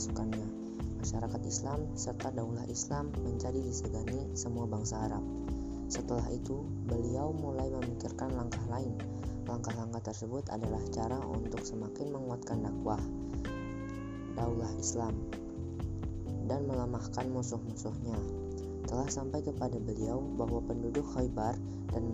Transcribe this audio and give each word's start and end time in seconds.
pasukannya. 0.00 0.48
Masyarakat 1.04 1.44
Islam 1.44 1.84
serta 1.92 2.32
daulah 2.32 2.64
Islam 2.72 3.12
menjadi 3.20 3.60
disegani 3.60 4.32
semua 4.32 4.64
bangsa 4.64 4.96
Arab. 4.96 5.20
Setelah 5.92 6.24
itu, 6.32 6.64
beliau 6.88 7.36
mulai 7.36 7.68
memikirkan 7.68 8.32
langkah 8.32 8.64
lain. 8.72 8.96
Langkah-langkah 9.44 10.00
tersebut 10.00 10.48
adalah 10.48 10.80
cara 10.88 11.20
untuk 11.20 11.60
semakin 11.60 12.16
menguatkan 12.16 12.64
dakwah 12.64 12.96
daulah 14.40 14.72
Islam 14.80 15.20
dan 16.48 16.64
melemahkan 16.64 17.28
musuh-musuhnya. 17.28 18.16
Telah 18.88 19.08
sampai 19.12 19.44
kepada 19.44 19.76
beliau 19.76 20.24
bahwa 20.40 20.64
penduduk 20.64 21.04
Khaybar 21.12 21.60
dan 21.92 22.08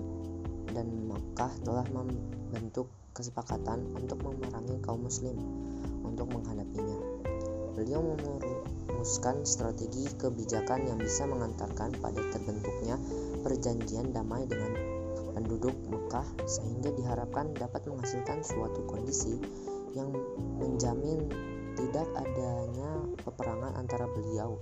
dan 0.75 0.91
Mekah 1.07 1.55
telah 1.63 1.87
membentuk 1.95 2.91
kesepakatan 3.15 3.95
untuk 3.95 4.19
memerangi 4.27 4.75
kaum 4.83 5.07
muslim 5.07 5.39
untuk 6.03 6.27
menghadapinya. 6.35 7.06
Beliau 7.77 8.01
merumuskan 8.01 9.45
strategi 9.45 10.09
kebijakan 10.17 10.89
yang 10.89 10.97
bisa 10.97 11.29
mengantarkan 11.29 11.93
pada 12.01 12.25
terbentuknya 12.33 12.97
perjanjian 13.45 14.17
damai 14.17 14.49
dengan 14.49 14.73
penduduk 15.37 15.77
Mekah 15.93 16.25
sehingga 16.49 16.89
diharapkan 16.97 17.53
dapat 17.53 17.85
menghasilkan 17.85 18.41
suatu 18.41 18.89
kondisi 18.89 19.37
yang 19.93 20.09
menjamin 20.57 21.29
tidak 21.77 22.09
adanya 22.17 23.05
peperangan 23.21 23.77
antara 23.77 24.09
beliau 24.09 24.57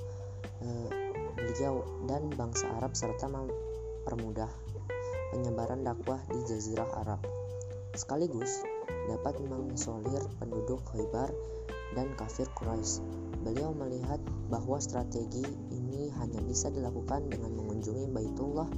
eh, 0.66 0.90
beliau 1.38 1.86
dan 2.10 2.26
bangsa 2.34 2.66
Arab 2.82 2.98
serta 2.98 3.30
mempermudah 3.30 4.50
penyebaran 5.30 5.86
dakwah 5.86 6.18
di 6.30 6.42
jazirah 6.46 6.90
Arab. 7.06 7.22
Sekaligus 7.94 8.66
dapat 9.06 9.38
mengisolir 9.46 10.22
penduduk 10.42 10.82
Khaybar 10.90 11.30
dan 11.94 12.12
kafir 12.18 12.50
Quraisy. 12.58 13.00
Beliau 13.46 13.72
melihat 13.72 14.18
bahwa 14.50 14.78
strategi 14.82 15.44
ini 15.70 16.10
hanya 16.18 16.40
bisa 16.42 16.68
dilakukan 16.68 17.30
dengan 17.30 17.54
mengunjungi 17.54 18.10
Baitullah 18.10 18.68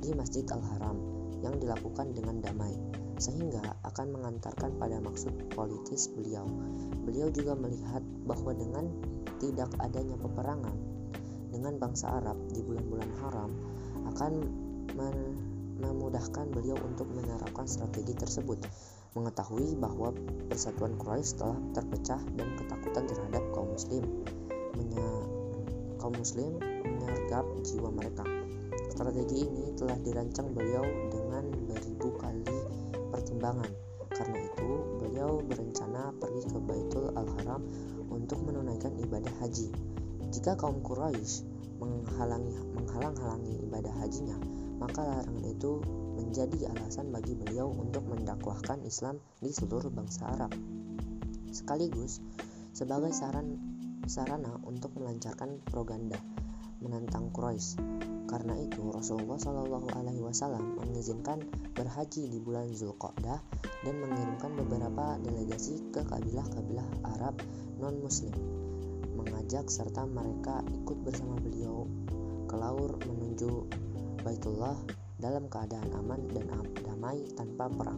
di 0.00 0.10
Masjid 0.16 0.44
Al-Haram 0.48 0.96
yang 1.44 1.60
dilakukan 1.60 2.16
dengan 2.16 2.40
damai, 2.40 2.72
sehingga 3.20 3.60
akan 3.84 4.16
mengantarkan 4.16 4.80
pada 4.80 4.96
maksud 5.02 5.52
politis 5.52 6.08
beliau. 6.08 6.48
Beliau 7.04 7.28
juga 7.28 7.52
melihat 7.58 8.00
bahwa 8.24 8.56
dengan 8.56 8.88
tidak 9.36 9.68
adanya 9.82 10.16
peperangan 10.16 10.76
dengan 11.52 11.78
bangsa 11.78 12.10
Arab 12.18 12.34
di 12.50 12.64
bulan-bulan 12.66 13.10
haram 13.22 13.50
akan 14.10 14.32
memudahkan 15.78 16.50
beliau 16.50 16.78
untuk 16.82 17.06
menerapkan 17.14 17.66
strategi 17.66 18.14
tersebut 18.14 18.58
mengetahui 19.14 19.78
bahwa 19.78 20.10
persatuan 20.50 20.98
Quraisy 20.98 21.38
telah 21.38 21.58
terpecah 21.74 22.20
dan 22.34 22.48
ketakutan 22.58 23.04
terhadap 23.06 23.42
kaum 23.54 23.70
muslim 23.70 24.02
menye 24.74 25.08
kaum 26.02 26.14
muslim 26.18 26.58
menyergap 26.82 27.46
jiwa 27.62 27.88
mereka. 27.94 28.26
Strategi 28.90 29.46
ini 29.46 29.74
telah 29.74 29.98
dirancang 30.02 30.54
beliau 30.54 30.84
dengan 31.10 31.46
beribu 31.66 32.14
kali 32.18 32.58
pertimbangan. 33.10 33.70
Karena 34.14 34.38
itu, 34.38 34.70
beliau 35.02 35.42
berencana 35.42 36.14
pergi 36.22 36.46
ke 36.46 36.58
Baitul 36.62 37.10
Al-Haram 37.18 37.66
untuk 38.06 38.38
menunaikan 38.46 38.94
ibadah 39.02 39.34
haji. 39.42 39.74
Jika 40.30 40.54
kaum 40.54 40.78
Quraisy 40.86 41.42
menghalangi 41.82 42.54
menghalang-halangi 42.78 43.66
ibadah 43.66 43.90
hajinya, 43.98 44.38
maka 44.78 45.02
larangan 45.02 45.42
itu 45.42 45.82
menjadi 46.24 46.72
alasan 46.72 47.12
bagi 47.12 47.36
beliau 47.36 47.68
untuk 47.68 48.08
mendakwahkan 48.08 48.80
Islam 48.88 49.20
di 49.44 49.52
seluruh 49.52 49.92
bangsa 49.92 50.32
Arab. 50.32 50.56
Sekaligus 51.52 52.24
sebagai 52.72 53.12
saran 53.12 53.60
sarana 54.08 54.56
untuk 54.64 54.96
melancarkan 54.96 55.60
propaganda 55.68 56.16
menantang 56.84 57.32
Quraisy. 57.32 57.80
Karena 58.24 58.56
itu, 58.56 58.92
Rasulullah 58.92 59.38
Shallallahu 59.40 59.94
Alaihi 59.94 60.20
Wasallam 60.24 60.80
mengizinkan 60.80 61.44
berhaji 61.76 62.28
di 62.28 62.40
bulan 62.40 62.72
Zulqa'dah 62.72 63.38
dan 63.84 63.94
mengirimkan 64.00 64.52
beberapa 64.58 65.20
delegasi 65.22 65.80
ke 65.92 66.02
kabilah-kabilah 66.08 66.88
Arab 67.16 67.38
non-Muslim, 67.78 68.34
mengajak 69.16 69.68
serta 69.68 70.08
mereka 70.08 70.64
ikut 70.72 70.98
bersama 71.04 71.36
beliau 71.40 71.86
ke 72.48 72.56
laur 72.56 72.96
menuju 73.06 73.68
Baitullah 74.24 74.76
dalam 75.24 75.48
keadaan 75.48 75.88
aman 75.96 76.20
dan 76.36 76.52
damai 76.84 77.24
tanpa 77.32 77.72
perang. 77.72 77.96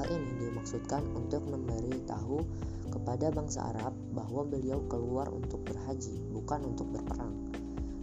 Hal 0.00 0.08
ini 0.08 0.48
dimaksudkan 0.48 1.04
untuk 1.12 1.44
memberi 1.44 2.00
tahu 2.08 2.40
kepada 2.88 3.28
bangsa 3.28 3.68
Arab 3.76 3.92
bahwa 4.16 4.48
beliau 4.48 4.80
keluar 4.88 5.28
untuk 5.28 5.60
berhaji, 5.68 6.24
bukan 6.32 6.72
untuk 6.72 6.88
berperang. 6.88 7.52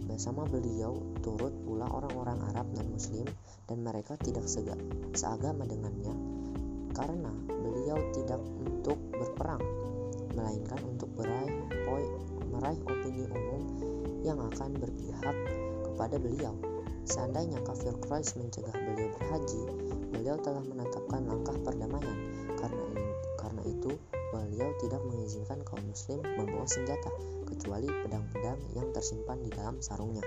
Bersama 0.06 0.46
beliau 0.46 0.94
turut 1.26 1.50
pula 1.66 1.90
orang-orang 1.90 2.38
Arab 2.54 2.70
non-Muslim 2.70 3.26
dan 3.66 3.82
mereka 3.82 4.14
tidak 4.22 4.46
sega, 4.46 4.78
seagama 5.10 5.66
dengannya 5.66 6.14
karena 6.94 7.32
beliau 7.48 7.98
tidak 8.14 8.38
untuk 8.62 9.00
berperang, 9.10 9.64
melainkan 10.38 10.78
untuk 10.86 11.10
meraih, 11.18 11.50
meraih 12.52 12.80
opini 12.84 13.26
umum 13.26 13.62
yang 14.22 14.38
akan 14.38 14.70
berpihak 14.76 15.36
kepada 15.82 16.16
beliau. 16.20 16.71
Seandainya 17.02 17.58
kafir 17.66 17.94
Quraisy 17.98 18.38
mencegah 18.38 18.74
beliau 18.74 19.10
berhaji, 19.18 19.62
beliau 20.14 20.36
telah 20.38 20.62
menetapkan 20.62 21.26
langkah 21.26 21.56
perdamaian. 21.62 22.18
Karena 22.58 22.92
karena 23.42 23.62
itu, 23.66 23.90
beliau 24.30 24.70
tidak 24.78 25.02
mengizinkan 25.10 25.58
kaum 25.66 25.82
muslim 25.82 26.22
membawa 26.22 26.62
senjata 26.64 27.10
kecuali 27.42 27.90
pedang-pedang 27.90 28.58
yang 28.78 28.88
tersimpan 28.94 29.42
di 29.42 29.50
dalam 29.50 29.82
sarungnya. 29.82 30.22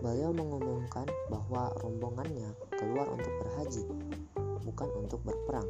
Beliau 0.00 0.32
mengumumkan 0.32 1.04
bahwa 1.28 1.68
rombongannya 1.84 2.56
keluar 2.80 3.12
untuk 3.12 3.30
berhaji, 3.44 3.84
bukan 4.64 4.88
untuk 4.96 5.20
berperang. 5.20 5.68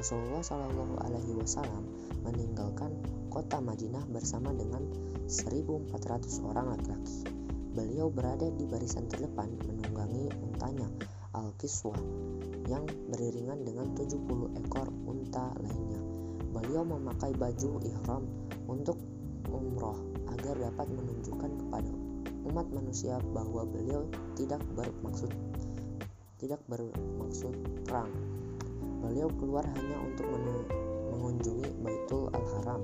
Rasulullah 0.00 0.40
Shallallahu 0.40 1.04
Alaihi 1.04 1.36
Wasallam 1.36 1.84
meninggalkan 2.24 2.96
kota 3.28 3.60
Madinah 3.60 4.08
bersama 4.08 4.56
dengan 4.56 4.80
1.400 5.28 5.92
orang 6.48 6.72
laki-laki. 6.72 7.35
Beliau 7.76 8.08
berada 8.08 8.48
di 8.56 8.64
barisan 8.64 9.04
terdepan 9.04 9.52
menunggangi 9.68 10.32
untanya 10.40 10.88
Al-Kiswa 11.36 11.92
yang 12.72 12.88
beriringan 13.12 13.68
dengan 13.68 13.92
70 13.92 14.56
ekor 14.64 14.88
unta 15.04 15.52
lainnya. 15.60 16.00
Beliau 16.56 16.88
memakai 16.88 17.36
baju 17.36 17.76
ihram 17.84 18.24
untuk 18.64 18.96
umroh 19.52 20.00
agar 20.32 20.56
dapat 20.56 20.88
menunjukkan 20.88 21.52
kepada 21.52 21.92
umat 22.48 22.64
manusia 22.72 23.20
bahwa 23.36 23.68
beliau 23.68 24.08
tidak 24.40 24.64
bermaksud 24.72 25.28
tidak 26.40 26.60
bermaksud 26.68 27.52
perang. 27.84 28.08
Beliau 29.04 29.28
keluar 29.36 29.68
hanya 29.68 30.00
untuk 30.00 30.24
mengunjungi 31.12 31.76
Baitul 31.84 32.32
Al-Haram. 32.32 32.80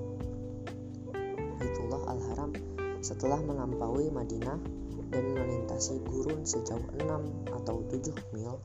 Baitullah 1.57 2.03
Al-Haram 2.13 2.51
setelah 3.01 3.41
melampaui 3.41 4.09
Madinah 4.09 4.82
dan 5.13 5.37
melintasi 5.37 6.01
gurun 6.09 6.43
sejauh 6.43 6.83
6 6.97 7.05
atau 7.53 7.85
7 7.93 8.11
mil, 8.33 8.57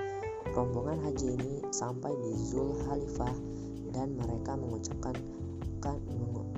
rombongan 0.55 0.97
haji 1.03 1.35
ini 1.35 1.61
sampai 1.75 2.15
di 2.15 2.31
Zul 2.39 2.71
Halifah 2.88 3.35
dan 3.91 4.15
mereka 4.15 4.55
mengucapkan 4.55 5.13
kan, 5.83 5.99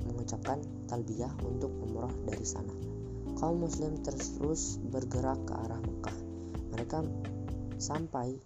mengucapkan 0.06 0.62
talbiyah 0.86 1.34
untuk 1.42 1.74
umroh 1.82 2.14
dari 2.24 2.46
sana. 2.46 2.72
Kaum 3.36 3.66
muslim 3.66 3.98
terus 4.00 4.78
bergerak 4.78 5.42
ke 5.48 5.54
arah 5.58 5.80
Mekah. 5.82 6.18
Mereka 6.70 6.98
sampai 7.80 8.36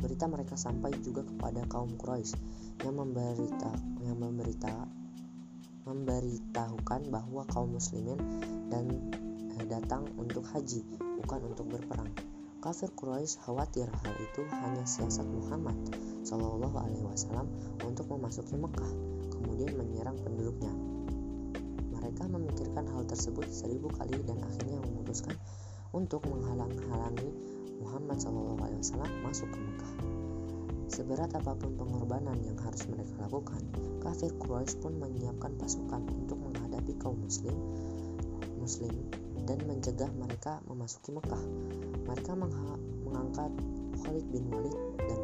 berita 0.00 0.24
mereka 0.26 0.56
sampai 0.56 0.96
juga 1.04 1.22
kepada 1.22 1.64
kaum 1.68 1.92
Quraisy 2.00 2.34
yang 2.82 2.96
memberita 2.96 3.70
yang 4.00 4.16
memberita 4.16 4.72
memberitahukan 5.84 7.12
bahwa 7.12 7.44
kaum 7.52 7.76
muslimin 7.76 8.16
dan 8.72 8.88
datang 9.68 10.08
untuk 10.16 10.46
haji, 10.48 10.80
bukan 11.20 11.40
untuk 11.52 11.66
berperang. 11.68 12.08
Kafir 12.60 12.92
Quraisy 12.92 13.40
khawatir 13.40 13.88
hal 13.88 14.14
itu 14.20 14.44
hanya 14.52 14.84
siasat 14.84 15.24
Muhammad 15.24 15.76
Shallallahu 16.28 16.76
Alaihi 16.76 17.04
Wasallam 17.04 17.48
untuk 17.84 18.08
memasuki 18.12 18.56
Mekah, 18.56 18.92
kemudian 19.32 19.72
menyerang 19.80 20.20
penduduknya. 20.20 20.72
Mereka 21.96 22.28
memikirkan 22.28 22.84
hal 22.92 23.08
tersebut 23.08 23.48
seribu 23.48 23.88
kali 23.96 24.16
dan 24.28 24.40
akhirnya 24.44 24.76
memutuskan 24.84 25.36
untuk 25.96 26.24
menghalang-halangi 26.28 27.28
Muhammad 27.80 28.20
Shallallahu 28.20 28.60
Alaihi 28.60 28.80
Wasallam 28.84 29.10
masuk 29.24 29.48
ke 29.48 29.58
Mekah. 29.58 29.92
Seberat 30.90 31.32
apa 31.32 31.56
pun 31.56 31.80
pengorbanan 31.80 32.36
yang 32.44 32.60
harus 32.60 32.84
mereka 32.92 33.24
lakukan, 33.24 33.62
kafir 34.04 34.36
Quraisy 34.36 34.84
pun 34.84 35.00
menyiapkan 35.00 35.56
pasukan 35.56 36.04
untuk 36.12 36.36
menghadapi 36.44 36.92
kaum 37.00 37.16
muslim 37.24 37.56
muslim 38.60 38.92
dan 39.46 39.58
mencegah 39.64 40.10
mereka 40.16 40.60
memasuki 40.68 41.14
Mekah. 41.14 41.44
Mereka 42.08 42.32
mengangkat 42.36 43.52
Khalid 44.00 44.26
bin 44.32 44.44
Walid 44.50 44.76
dan 44.98 45.20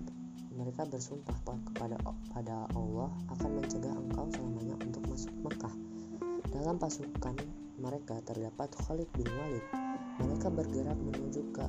mereka 0.56 0.82
bersumpah 0.88 1.37
kepada 1.44 1.96
pada 2.32 2.67
Allah 2.75 3.12
akan 3.31 3.50
mencegah 3.62 3.94
engkau 3.94 4.26
selamanya 4.34 4.75
untuk 4.82 5.06
masuk 5.06 5.32
Mekah. 5.44 5.75
Dalam 6.50 6.76
pasukan 6.81 7.37
mereka 7.76 8.19
terdapat 8.25 8.73
Khalid 8.84 9.08
bin 9.14 9.28
Walid. 9.28 9.64
Mereka 10.17 10.49
bergerak 10.49 10.96
menuju 10.96 11.52
ke 11.52 11.67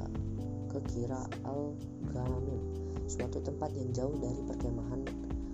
ke 0.71 0.79
Kira 0.91 1.23
al-Ghamim, 1.43 2.61
suatu 3.07 3.43
tempat 3.43 3.71
yang 3.75 3.91
jauh 3.91 4.15
dari 4.19 4.39
perkemahan 4.43 5.03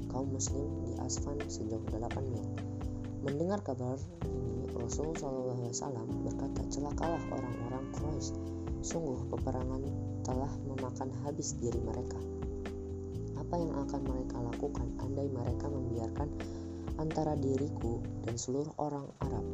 kaum 0.09 0.29
muslim 0.29 0.85
di 0.85 0.93
Asfan 1.01 1.41
sejauh 1.49 1.81
8 1.89 2.21
mil. 2.29 2.72
Mendengar 3.23 3.63
kabar 3.63 3.95
Rasul 4.75 5.15
SAW 5.15 5.71
berkata, 6.27 6.59
celakalah 6.67 7.23
orang-orang 7.31 7.87
Quraisy. 7.95 8.35
Sungguh 8.83 9.31
peperangan 9.31 9.79
telah 10.27 10.51
memakan 10.67 11.07
habis 11.23 11.55
diri 11.55 11.79
mereka. 11.79 12.19
Apa 13.39 13.55
yang 13.55 13.79
akan 13.79 14.01
mereka 14.03 14.43
lakukan 14.43 14.91
andai 14.99 15.31
mereka 15.31 15.71
membiarkan 15.71 16.27
antara 16.99 17.39
diriku 17.39 18.03
dan 18.27 18.35
seluruh 18.35 18.75
orang 18.75 19.07
Arab? 19.23 19.47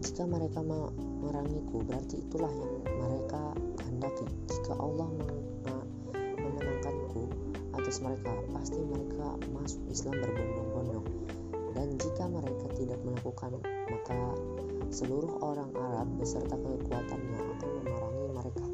Jika 0.00 0.24
mereka 0.24 0.64
merangiku, 0.64 1.84
berarti 1.84 2.16
itulah 2.24 2.48
yang 2.48 2.80
mereka 2.96 3.52
kehendaki. 3.76 4.24
Jika 4.48 4.72
Allah 4.80 5.12
memenangkanku 6.40 7.28
atas 7.76 8.00
mereka, 8.00 8.32
pasti 8.56 8.80
mereka 8.80 9.36
masuk 9.52 9.84
Islam 9.92 10.16
berbondong-bondong 10.16 11.31
dan 11.82 11.98
jika 11.98 12.30
mereka 12.30 12.70
tidak 12.78 13.02
melakukan 13.02 13.58
maka 13.90 14.14
seluruh 14.94 15.42
orang 15.42 15.66
Arab 15.74 16.06
beserta 16.14 16.54
kekuatannya 16.54 17.42
akan 17.58 17.70
memerangi 17.82 18.26
mereka. 18.30 18.66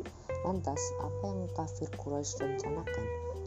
Lantas 0.45 0.77
apa 1.01 1.27
yang 1.33 1.49
kafir 1.57 1.89
Quraisy 1.97 2.37
rencanakan? 2.37 3.07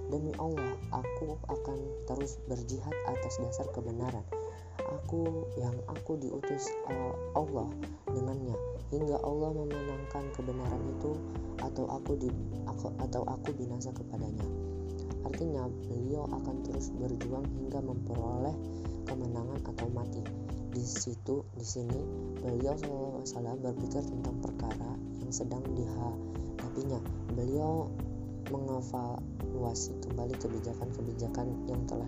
Demi 0.09 0.33
Allah 0.41 0.73
aku 0.89 1.37
akan 1.45 1.77
terus 2.09 2.41
berjihad 2.49 2.95
atas 3.05 3.37
dasar 3.37 3.69
kebenaran. 3.69 4.25
Aku 4.81 5.45
yang 5.61 5.77
aku 5.93 6.17
diutus 6.17 6.73
Allah 7.37 7.69
dengannya. 8.09 8.57
Hingga 8.89 9.21
Allah 9.21 9.53
memenangkan 9.53 10.25
kebenaran 10.33 10.83
itu 10.89 11.15
atau 11.61 11.85
aku 11.85 12.17
di 12.17 12.33
aku, 12.65 12.89
atau 12.97 13.21
aku 13.29 13.53
binasa 13.53 13.93
kepadanya. 13.93 14.43
Artinya 15.21 15.69
beliau 15.85 16.25
akan 16.33 16.65
terus 16.65 16.89
berjuang 16.97 17.45
hingga 17.45 17.79
memperoleh 17.79 18.57
kemenangan 19.05 19.59
atau 19.69 19.87
mati. 19.91 20.21
Di 20.71 20.79
situ, 20.79 21.43
di 21.59 21.67
sini, 21.67 21.99
beliau 22.39 22.79
SAW 22.79 23.59
berpikir 23.59 23.99
tentang 23.99 24.39
perkara 24.39 24.95
yang 25.19 25.31
sedang 25.31 25.59
dihadapinya. 25.75 27.03
Beliau 27.35 27.91
mengevaluasi 28.51 29.99
kembali 30.07 30.35
kebijakan-kebijakan 30.39 31.47
yang 31.67 31.83
telah 31.87 32.07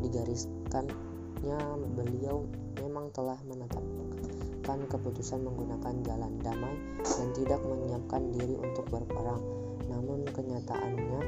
digariskannya. 0.00 1.58
Beliau 1.92 2.48
memang 2.80 3.12
telah 3.12 3.36
menetapkan 3.44 4.78
keputusan 4.88 5.44
menggunakan 5.44 5.94
jalan 6.08 6.32
damai 6.40 6.74
dan 7.04 7.28
tidak 7.36 7.60
menyiapkan 7.60 8.32
diri 8.32 8.56
untuk 8.56 8.88
berperang. 8.88 9.44
Namun 9.92 10.24
kenyataannya 10.24 11.20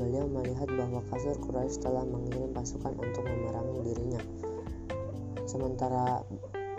Beliau 0.00 0.24
melihat 0.28 0.68
bahwa 0.72 1.00
kafir 1.12 1.36
Quraisy 1.40 1.82
telah 1.84 2.04
mengirim 2.06 2.52
pasukan 2.56 2.96
untuk 2.96 3.24
memerangi 3.26 3.78
dirinya. 3.84 4.22
Sementara 5.44 6.24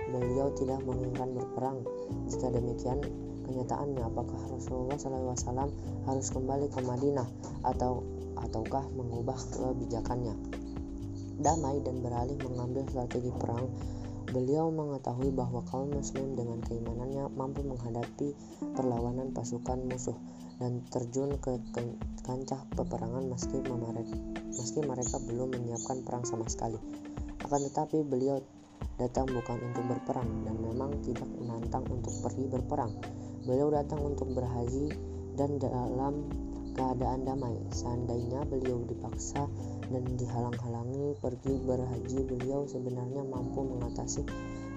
beliau 0.10 0.50
tidak 0.58 0.82
menginginkan 0.86 1.34
berperang. 1.38 1.86
Jika 2.30 2.50
demikian, 2.50 3.00
kenyataannya 3.46 4.02
apakah 4.02 4.42
Rasulullah 4.50 4.98
SAW 4.98 5.70
harus 6.10 6.28
kembali 6.34 6.68
ke 6.74 6.80
Madinah 6.82 7.28
atau 7.66 8.02
ataukah 8.40 8.88
mengubah 8.94 9.38
kebijakannya? 9.54 10.34
Damai 11.42 11.82
dan 11.82 12.02
beralih 12.06 12.38
mengambil 12.46 12.86
strategi 12.88 13.34
perang 13.36 13.66
Beliau 14.34 14.74
mengetahui 14.74 15.30
bahwa 15.30 15.62
kaum 15.70 15.94
muslim 15.94 16.34
dengan 16.34 16.58
keimanannya 16.66 17.30
mampu 17.38 17.62
menghadapi 17.62 18.34
perlawanan 18.74 19.30
pasukan 19.30 19.78
musuh 19.86 20.18
dan 20.64 20.80
terjun 20.88 21.36
ke 21.44 21.60
kancah 22.24 22.64
peperangan 22.72 23.28
meski, 23.28 23.60
meski 24.48 24.80
mereka 24.80 25.20
belum 25.28 25.52
menyiapkan 25.52 26.08
perang 26.08 26.24
sama 26.24 26.48
sekali. 26.48 26.80
Akan 27.44 27.68
tetapi 27.68 28.00
beliau 28.08 28.40
datang 28.96 29.28
bukan 29.28 29.60
untuk 29.60 29.84
berperang 29.92 30.48
dan 30.48 30.56
memang 30.64 31.04
tidak 31.04 31.28
menantang 31.36 31.84
untuk 31.92 32.16
pergi 32.24 32.48
berperang. 32.48 32.96
Beliau 33.44 33.76
datang 33.76 34.08
untuk 34.08 34.32
berhaji 34.32 34.96
dan 35.36 35.60
dalam 35.60 36.32
keadaan 36.80 37.28
damai. 37.28 37.60
Seandainya 37.76 38.48
beliau 38.48 38.88
dipaksa 38.88 39.52
dan 39.92 40.04
dihalang-halangi 40.16 41.20
pergi 41.20 41.60
berhaji, 41.60 42.24
beliau 42.24 42.64
sebenarnya 42.72 43.28
mampu 43.28 43.68
mengatasi 43.68 44.24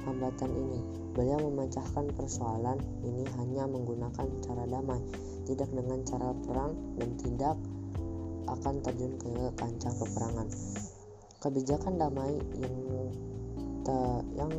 hambatan 0.02 0.50
ini. 0.50 0.80
Beliau 1.14 1.40
memecahkan 1.46 2.12
persoalan 2.12 2.76
ini 3.06 3.24
hanya 3.40 3.64
menggunakan 3.64 4.26
cara 4.44 4.64
damai, 4.68 5.00
tidak 5.46 5.70
dengan 5.70 6.02
cara 6.02 6.34
perang 6.44 6.74
dan 6.98 7.10
tidak 7.16 7.56
akan 8.46 8.74
terjun 8.82 9.14
ke 9.18 9.32
kancah 9.58 9.94
peperangan. 9.94 10.48
Kebijakan 11.40 11.94
damai 11.98 12.34
yang 12.58 12.76
te 13.86 13.98
yang 14.34 14.52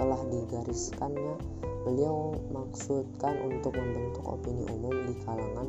telah 0.00 0.20
digariskannya 0.32 1.36
beliau 1.84 2.36
maksudkan 2.52 3.36
untuk 3.44 3.76
membentuk 3.76 4.24
opini 4.24 4.64
umum 4.68 4.96
di 5.08 5.14
kalangan 5.24 5.68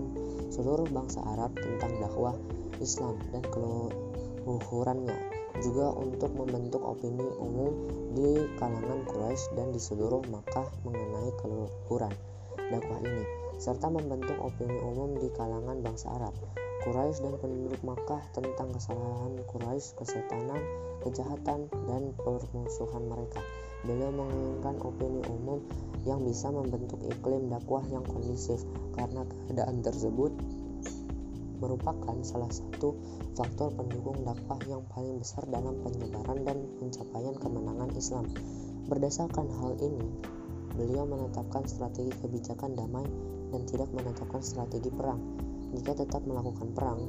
seluruh 0.51 0.87
bangsa 0.87 1.19
Arab 1.35 1.51
tentang 1.55 1.91
dakwah 1.99 2.35
Islam 2.79 3.19
dan 3.35 3.43
keluhurannya 3.51 5.15
juga 5.59 5.91
untuk 5.95 6.31
membentuk 6.35 6.79
opini 6.79 7.27
umum 7.39 7.71
di 8.15 8.43
kalangan 8.55 9.03
Quraisy 9.07 9.55
dan 9.55 9.71
di 9.75 9.79
seluruh 9.79 10.23
Makkah 10.31 10.67
mengenai 10.87 11.31
keluhuran 11.39 12.11
dakwah 12.71 12.99
ini 13.03 13.40
serta 13.61 13.93
membentuk 13.93 14.41
opini 14.41 14.73
umum 14.81 15.21
di 15.21 15.29
kalangan 15.37 15.85
bangsa 15.85 16.09
Arab 16.17 16.33
Quraisy 16.81 17.21
dan 17.21 17.37
penduduk 17.37 17.77
Makkah 17.85 18.25
tentang 18.33 18.73
kesalahan 18.73 19.37
Quraisy, 19.45 20.01
kesetanan, 20.01 20.57
kejahatan, 21.05 21.69
dan 21.85 22.09
permusuhan 22.17 23.05
mereka. 23.05 23.37
Beliau 23.85 24.09
menginginkan 24.09 24.81
opini 24.81 25.21
umum 25.29 25.61
yang 26.09 26.25
bisa 26.25 26.49
membentuk 26.49 26.97
iklim 27.05 27.53
dakwah 27.53 27.85
yang 27.93 28.01
kondisif 28.01 28.65
karena 28.97 29.21
keadaan 29.29 29.85
tersebut 29.85 30.33
merupakan 31.61 32.17
salah 32.25 32.49
satu 32.49 32.97
faktor 33.37 33.69
pendukung 33.77 34.25
dakwah 34.25 34.57
yang 34.65 34.81
paling 34.89 35.21
besar 35.21 35.45
dalam 35.53 35.77
penyebaran 35.85 36.41
dan 36.41 36.65
pencapaian 36.81 37.37
kemenangan 37.37 37.93
Islam. 37.93 38.25
Berdasarkan 38.89 39.45
hal 39.61 39.77
ini, 39.85 40.09
beliau 40.73 41.05
menetapkan 41.05 41.61
strategi 41.69 42.09
kebijakan 42.25 42.73
damai 42.73 43.05
dan 43.51 43.61
tidak 43.67 43.91
menetapkan 43.91 44.39
strategi 44.39 44.89
perang. 44.89 45.19
Jika 45.71 45.95
tetap 45.95 46.27
melakukan 46.27 46.75
perang, 46.75 46.99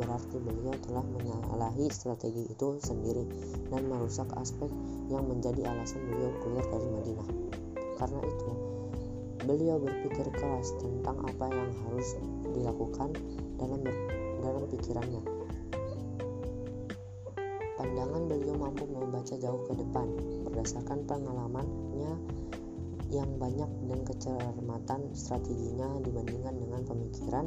berarti 0.00 0.40
beliau 0.40 0.72
telah 0.88 1.04
menyalahi 1.04 1.92
strategi 1.92 2.48
itu 2.48 2.80
sendiri 2.80 3.28
dan 3.68 3.84
merusak 3.84 4.28
aspek 4.40 4.72
yang 5.12 5.28
menjadi 5.28 5.68
alasan 5.68 6.00
beliau 6.08 6.32
keluar 6.40 6.64
dari 6.72 6.88
Madinah. 6.88 7.28
Karena 8.00 8.20
itu, 8.24 8.50
beliau 9.44 9.76
berpikir 9.76 10.32
keras 10.32 10.72
tentang 10.80 11.20
apa 11.28 11.46
yang 11.52 11.68
harus 11.84 12.16
dilakukan 12.56 13.12
dalam 13.60 13.84
dalam 14.40 14.64
pikirannya. 14.72 15.20
Pandangan 17.76 18.22
beliau 18.28 18.56
mampu 18.56 18.84
membaca 18.88 19.36
jauh 19.36 19.60
ke 19.68 19.72
depan 19.76 20.08
berdasarkan 20.48 21.04
pengalamannya 21.04 22.12
yang 23.10 23.38
banyak 23.38 23.70
dan 23.90 24.00
kecermatan 24.06 25.00
strateginya 25.18 25.98
dibandingkan 26.02 26.54
dengan 26.54 26.80
pemikiran 26.86 27.46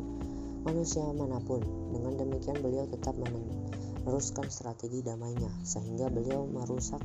manusia 0.63 1.03
mana 1.15 1.39
pun. 1.43 1.63
Dengan 1.91 2.19
demikian 2.19 2.59
beliau 2.59 2.87
tetap 2.87 3.15
meneruskan 3.15 4.47
strategi 4.51 5.03
damainya 5.03 5.51
sehingga 5.63 6.11
beliau 6.11 6.43
merusak 6.47 7.01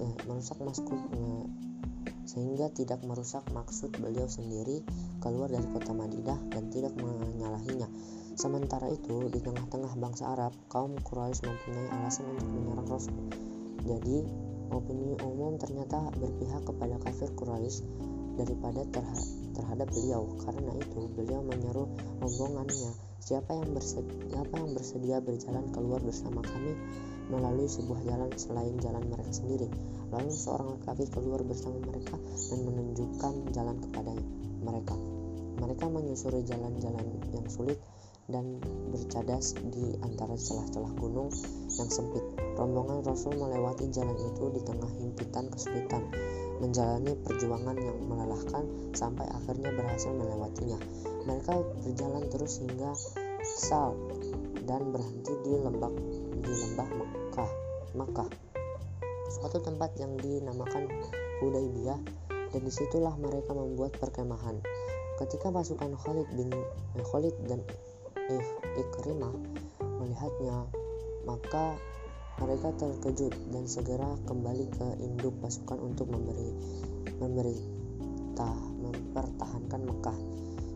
eh, 0.00 0.14
merusak 0.28 0.60
maskul 0.60 1.00
sehingga 2.24 2.72
tidak 2.72 3.04
merusak 3.04 3.44
maksud 3.52 3.92
beliau 4.00 4.24
sendiri 4.24 4.80
keluar 5.20 5.52
dari 5.52 5.68
kota 5.70 5.92
Madinah 5.92 6.40
dan 6.52 6.72
tidak 6.72 6.96
menyalahinya. 6.96 7.88
Sementara 8.34 8.90
itu, 8.90 9.30
di 9.30 9.38
tengah-tengah 9.38 9.94
bangsa 9.94 10.34
Arab, 10.34 10.50
kaum 10.66 10.98
Quraisy 10.98 11.46
mempunyai 11.46 11.86
alasan 11.94 12.26
untuk 12.34 12.48
menyerang 12.50 12.88
Rasul. 12.90 13.14
Jadi, 13.86 14.26
opini 14.74 15.14
umum 15.22 15.54
ternyata 15.56 16.10
berpihak 16.18 16.66
kepada 16.66 16.98
kafir 16.98 17.30
Quraisy 17.38 17.86
daripada 18.34 18.82
terhadap 19.54 19.88
beliau. 19.94 20.26
Karena 20.42 20.74
itu, 20.74 21.06
beliau 21.14 21.40
menyeru 21.46 21.86
rombongannya, 22.18 22.92
siapa 23.22 23.54
yang 23.54 23.70
bersedia, 23.70 24.18
siapa 24.34 24.54
yang 24.58 24.70
bersedia 24.74 25.16
berjalan 25.22 25.66
keluar 25.70 26.02
bersama 26.02 26.42
kami 26.42 26.74
melalui 27.30 27.70
sebuah 27.70 28.02
jalan 28.04 28.30
selain 28.34 28.74
jalan 28.82 29.04
mereka 29.08 29.32
sendiri. 29.32 29.70
Lalu 30.12 30.30
seorang 30.34 30.76
laki-laki 30.76 31.06
keluar 31.14 31.40
bersama 31.46 31.78
mereka 31.80 32.18
dan 32.52 32.58
menunjukkan 32.66 33.34
jalan 33.54 33.76
kepada 33.80 34.12
mereka. 34.60 34.96
Mereka 35.54 35.84
menyusuri 35.88 36.42
jalan-jalan 36.44 37.06
yang 37.32 37.46
sulit 37.48 37.78
dan 38.28 38.58
bercadas 38.90 39.56
di 39.72 39.96
antara 40.02 40.34
celah-celah 40.36 40.92
gunung 40.98 41.30
yang 41.78 41.88
sempit. 41.88 42.43
Rombongan 42.54 43.02
Rasul 43.02 43.34
melewati 43.34 43.90
jalan 43.90 44.14
itu 44.14 44.46
di 44.54 44.60
tengah 44.62 44.90
himpitan 44.94 45.50
kesulitan, 45.50 46.06
menjalani 46.62 47.18
perjuangan 47.26 47.74
yang 47.74 47.98
melelahkan 48.06 48.94
sampai 48.94 49.26
akhirnya 49.34 49.74
berhasil 49.74 50.14
melewatinya. 50.14 50.78
Mereka 51.26 51.52
berjalan 51.82 52.24
terus 52.30 52.62
hingga 52.62 52.94
Sal 53.44 53.92
dan 54.64 54.94
berhenti 54.94 55.34
di 55.44 55.52
lembah 55.52 55.92
di 56.40 56.52
lembah 56.52 56.88
Mekah. 56.94 57.50
Mekah 57.94 58.28
suatu 59.34 59.58
tempat 59.60 59.92
yang 59.98 60.14
dinamakan 60.22 60.86
Hudaybiyah 61.42 62.00
dan 62.54 62.60
di 62.62 62.72
situlah 62.72 63.18
mereka 63.18 63.50
membuat 63.50 63.98
perkemahan. 63.98 64.62
Ketika 65.18 65.50
pasukan 65.50 65.94
Khalid 65.98 66.26
bin 66.38 66.54
eh, 66.54 67.06
Khalid 67.06 67.34
dan 67.50 67.60
Ikrimah 68.78 69.34
melihatnya, 70.00 70.64
maka 71.28 71.76
mereka 72.42 72.74
terkejut 72.74 73.34
dan 73.54 73.64
segera 73.70 74.18
kembali 74.26 74.66
ke 74.74 74.86
induk 75.02 75.38
pasukan 75.38 75.78
untuk 75.78 76.10
memberi 76.10 76.50
memberita 77.22 78.50
mempertahankan 78.82 79.80
Mekah. 79.86 80.18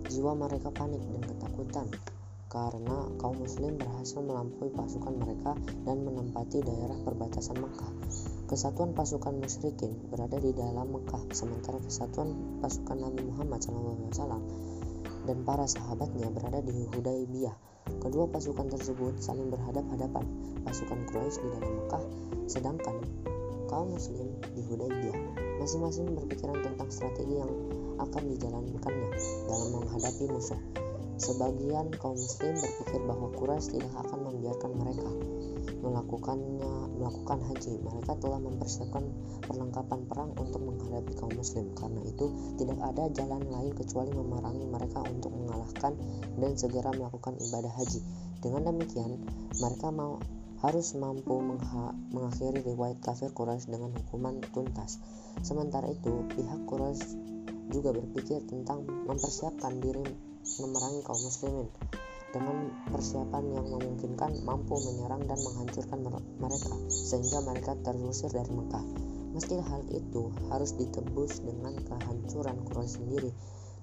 Jiwa 0.08 0.32
mereka 0.38 0.70
panik 0.70 1.02
dan 1.02 1.22
ketakutan 1.26 1.86
karena 2.48 3.04
kaum 3.20 3.36
muslim 3.36 3.76
berhasil 3.76 4.24
melampaui 4.24 4.72
pasukan 4.72 5.14
mereka 5.20 5.52
dan 5.84 6.00
menempati 6.00 6.64
daerah 6.64 6.96
perbatasan 7.04 7.60
Mekah. 7.60 7.92
Kesatuan 8.48 8.96
pasukan 8.96 9.36
musyrikin 9.36 9.92
berada 10.08 10.40
di 10.40 10.56
dalam 10.56 10.88
Mekah, 10.88 11.28
sementara 11.36 11.76
kesatuan 11.84 12.32
pasukan 12.64 12.96
Nabi 12.96 13.20
Muhammad 13.28 13.60
SAW 13.60 14.77
dan 15.28 15.44
para 15.44 15.68
sahabatnya 15.68 16.32
berada 16.32 16.64
di 16.64 16.88
Hudaybiyah. 16.88 17.52
Kedua 18.00 18.24
pasukan 18.32 18.72
tersebut 18.72 19.20
saling 19.20 19.52
berhadap-hadapan. 19.52 20.24
Pasukan 20.64 21.04
Quraisy 21.12 21.44
di 21.44 21.48
dalam 21.52 21.72
Mekah, 21.84 22.04
sedangkan 22.48 22.96
kaum 23.68 23.92
muslim 23.92 24.32
di 24.56 24.64
Hudaybiyah 24.64 25.20
masing-masing 25.60 26.16
berpikiran 26.16 26.64
tentang 26.64 26.88
strategi 26.88 27.36
yang 27.36 27.52
akan 28.00 28.22
dijalankannya 28.32 29.10
dalam 29.44 29.68
menghadapi 29.76 30.24
musuh. 30.32 30.60
Sebagian 31.20 31.92
kaum 32.00 32.16
muslim 32.16 32.56
berpikir 32.56 33.00
bahwa 33.04 33.28
Quraisy 33.36 33.76
tidak 33.76 33.92
akan 34.08 34.32
membiarkan 34.32 34.70
mereka 34.80 35.10
melakukannya 35.80 36.98
melakukan 36.98 37.38
haji. 37.46 37.78
Mereka 37.80 38.18
telah 38.18 38.40
mempersiapkan 38.42 39.04
perlengkapan 39.46 40.00
perang 40.10 40.30
untuk 40.36 40.62
menghadapi 40.62 41.12
kaum 41.14 41.32
muslim. 41.34 41.70
Karena 41.78 42.02
itu, 42.04 42.26
tidak 42.58 42.78
ada 42.82 43.10
jalan 43.14 43.42
lain 43.46 43.72
kecuali 43.74 44.10
memerangi 44.12 44.66
mereka 44.66 45.00
untuk 45.06 45.32
mengalahkan 45.34 45.94
dan 46.38 46.52
segera 46.58 46.90
melakukan 46.94 47.38
ibadah 47.38 47.72
haji. 47.78 48.00
Dengan 48.38 48.74
demikian, 48.74 49.22
mereka 49.58 49.90
mau 49.90 50.18
harus 50.58 50.98
mampu 50.98 51.38
mengakhiri 52.10 52.66
riwayat 52.66 52.98
kafir 52.98 53.30
Quraisy 53.30 53.70
dengan 53.70 53.94
hukuman 53.94 54.42
tuntas. 54.50 54.98
Sementara 55.46 55.86
itu, 55.86 56.26
pihak 56.34 56.66
Quraisy 56.66 57.14
juga 57.70 57.94
berpikir 57.94 58.42
tentang 58.48 58.82
mempersiapkan 58.86 59.78
diri 59.78 60.02
memerangi 60.58 61.00
kaum 61.04 61.20
muslimin 61.20 61.68
dengan 62.30 62.68
persiapan 62.92 63.44
yang 63.56 63.66
memungkinkan 63.72 64.44
mampu 64.44 64.76
menyerang 64.76 65.24
dan 65.24 65.38
menghancurkan 65.40 65.98
mereka 66.36 66.74
sehingga 66.88 67.40
mereka 67.44 67.72
terusir 67.80 68.28
dari 68.28 68.52
Mekah. 68.52 68.84
Meski 69.32 69.56
hal 69.60 69.84
itu 69.92 70.32
harus 70.50 70.74
ditebus 70.76 71.44
dengan 71.44 71.76
kehancuran 71.84 72.58
Quraisy 72.68 73.00
sendiri, 73.00 73.30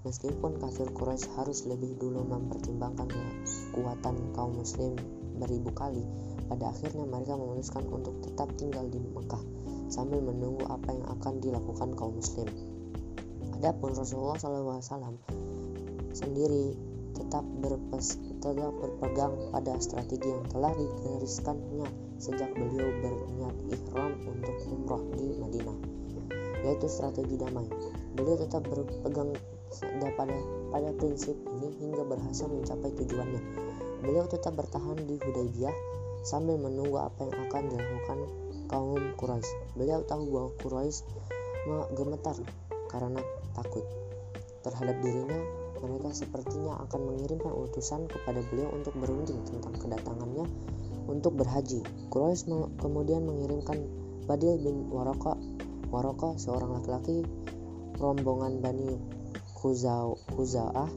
meskipun 0.03 0.57
kafir 0.61 0.89
Quraisy 0.91 1.31
harus 1.37 1.63
lebih 1.69 1.95
dulu 1.97 2.25
mempertimbangkan 2.27 3.07
kekuatan 3.71 4.35
kaum 4.35 4.57
muslim 4.57 4.97
beribu 5.39 5.71
kali, 5.71 6.03
pada 6.51 6.69
akhirnya 6.69 7.05
mereka 7.07 7.39
memutuskan 7.39 7.87
untuk 7.89 8.19
tetap 8.25 8.51
tinggal 8.57 8.85
di 8.89 8.99
Mekah 8.99 9.41
sambil 9.89 10.21
menunggu 10.21 10.65
apa 10.69 10.91
yang 10.93 11.05
akan 11.19 11.33
dilakukan 11.41 11.93
kaum 11.93 12.17
muslim. 12.17 12.49
Adapun 13.55 13.95
Rasulullah 13.95 14.37
SAW 14.37 14.81
sendiri 16.11 16.75
tetap 17.15 17.43
berpes, 17.63 18.19
tetap 18.45 18.73
berpegang 18.77 19.33
pada 19.49 19.73
strategi 19.81 20.29
yang 20.29 20.45
telah 20.53 20.69
digariskannya 20.77 21.89
sejak 22.21 22.53
beliau 22.53 22.93
berniat 23.01 23.55
ihram 23.73 24.13
untuk 24.29 24.55
umroh 24.69 25.01
di 25.17 25.33
Madinah, 25.41 25.77
yaitu 26.61 26.85
strategi 26.85 27.41
damai. 27.41 27.65
Beliau 28.13 28.37
tetap 28.37 28.61
berpegang 28.69 29.33
pada 30.13 30.37
pada 30.69 30.89
prinsip 31.01 31.33
ini 31.57 31.73
hingga 31.81 32.05
berhasil 32.05 32.45
mencapai 32.45 32.93
tujuannya. 32.93 33.41
Beliau 34.05 34.29
tetap 34.29 34.53
bertahan 34.53 35.01
di 35.09 35.17
Hudaybiyah 35.25 35.73
sambil 36.21 36.61
menunggu 36.61 37.01
apa 37.01 37.25
yang 37.25 37.39
akan 37.49 37.63
dilakukan 37.73 38.19
kaum 38.69 39.01
Quraisy. 39.17 39.49
Beliau 39.73 40.05
tahu 40.05 40.29
bahwa 40.29 40.49
Quraisy 40.61 41.01
gemetar 41.97 42.37
karena 42.93 43.21
takut 43.57 43.83
terhadap 44.61 45.01
dirinya 45.01 45.64
mereka 45.85 46.09
sepertinya 46.11 46.81
akan 46.89 47.13
mengirimkan 47.13 47.53
utusan 47.53 48.09
kepada 48.09 48.41
beliau 48.49 48.73
untuk 48.73 48.97
berunding 48.97 49.39
tentang 49.45 49.77
kedatangannya 49.77 50.49
untuk 51.05 51.37
berhaji. 51.37 51.85
Quraisy 52.09 52.49
kemudian 52.81 53.23
mengirimkan 53.23 53.85
Badil 54.25 54.57
bin 54.57 54.89
Waraka, 54.89 55.37
Waraka 55.93 56.33
seorang 56.41 56.81
laki-laki 56.81 57.21
rombongan 58.01 58.59
Bani 58.59 58.97
Khuza'ah 59.61 60.89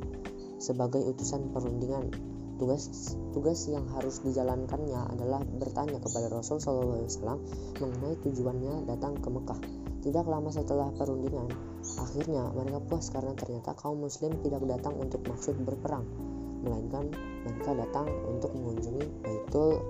sebagai 0.59 1.05
utusan 1.05 1.53
perundingan. 1.53 2.11
Tugas 2.59 3.15
tugas 3.31 3.71
yang 3.71 3.87
harus 3.95 4.19
dijalankannya 4.27 5.15
adalah 5.15 5.39
bertanya 5.47 6.03
kepada 6.03 6.27
Rasul 6.27 6.59
SAW 6.59 7.39
mengenai 7.79 8.19
tujuannya 8.19 8.83
datang 8.91 9.15
ke 9.23 9.29
Mekah. 9.31 9.78
Tidak 9.99 10.25
lama 10.25 10.49
setelah 10.51 10.89
perundingan, 10.95 11.51
Akhirnya 11.97 12.51
mereka 12.53 12.79
puas 12.85 13.07
karena 13.09 13.33
ternyata 13.39 13.73
kaum 13.79 14.03
muslim 14.03 14.35
tidak 14.43 14.63
datang 14.67 14.99
untuk 14.99 15.23
maksud 15.25 15.57
berperang, 15.63 16.05
melainkan 16.61 17.09
mereka 17.47 17.73
datang 17.73 18.07
untuk 18.29 18.53
mengunjungi 18.53 19.05
Baitul 19.25 19.81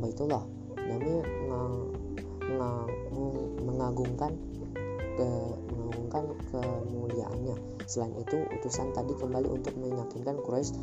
Baitullah 0.00 0.44
demi 0.80 1.22
mengagungkan 3.62 4.32
ke 5.14 5.28
mengagungkan 5.70 6.24
kemuliaannya. 6.50 7.56
Selain 7.86 8.14
itu, 8.18 8.42
utusan 8.58 8.90
tadi 8.96 9.14
kembali 9.14 9.48
untuk 9.50 9.76
meyakinkan 9.78 10.40
Quraisy 10.42 10.74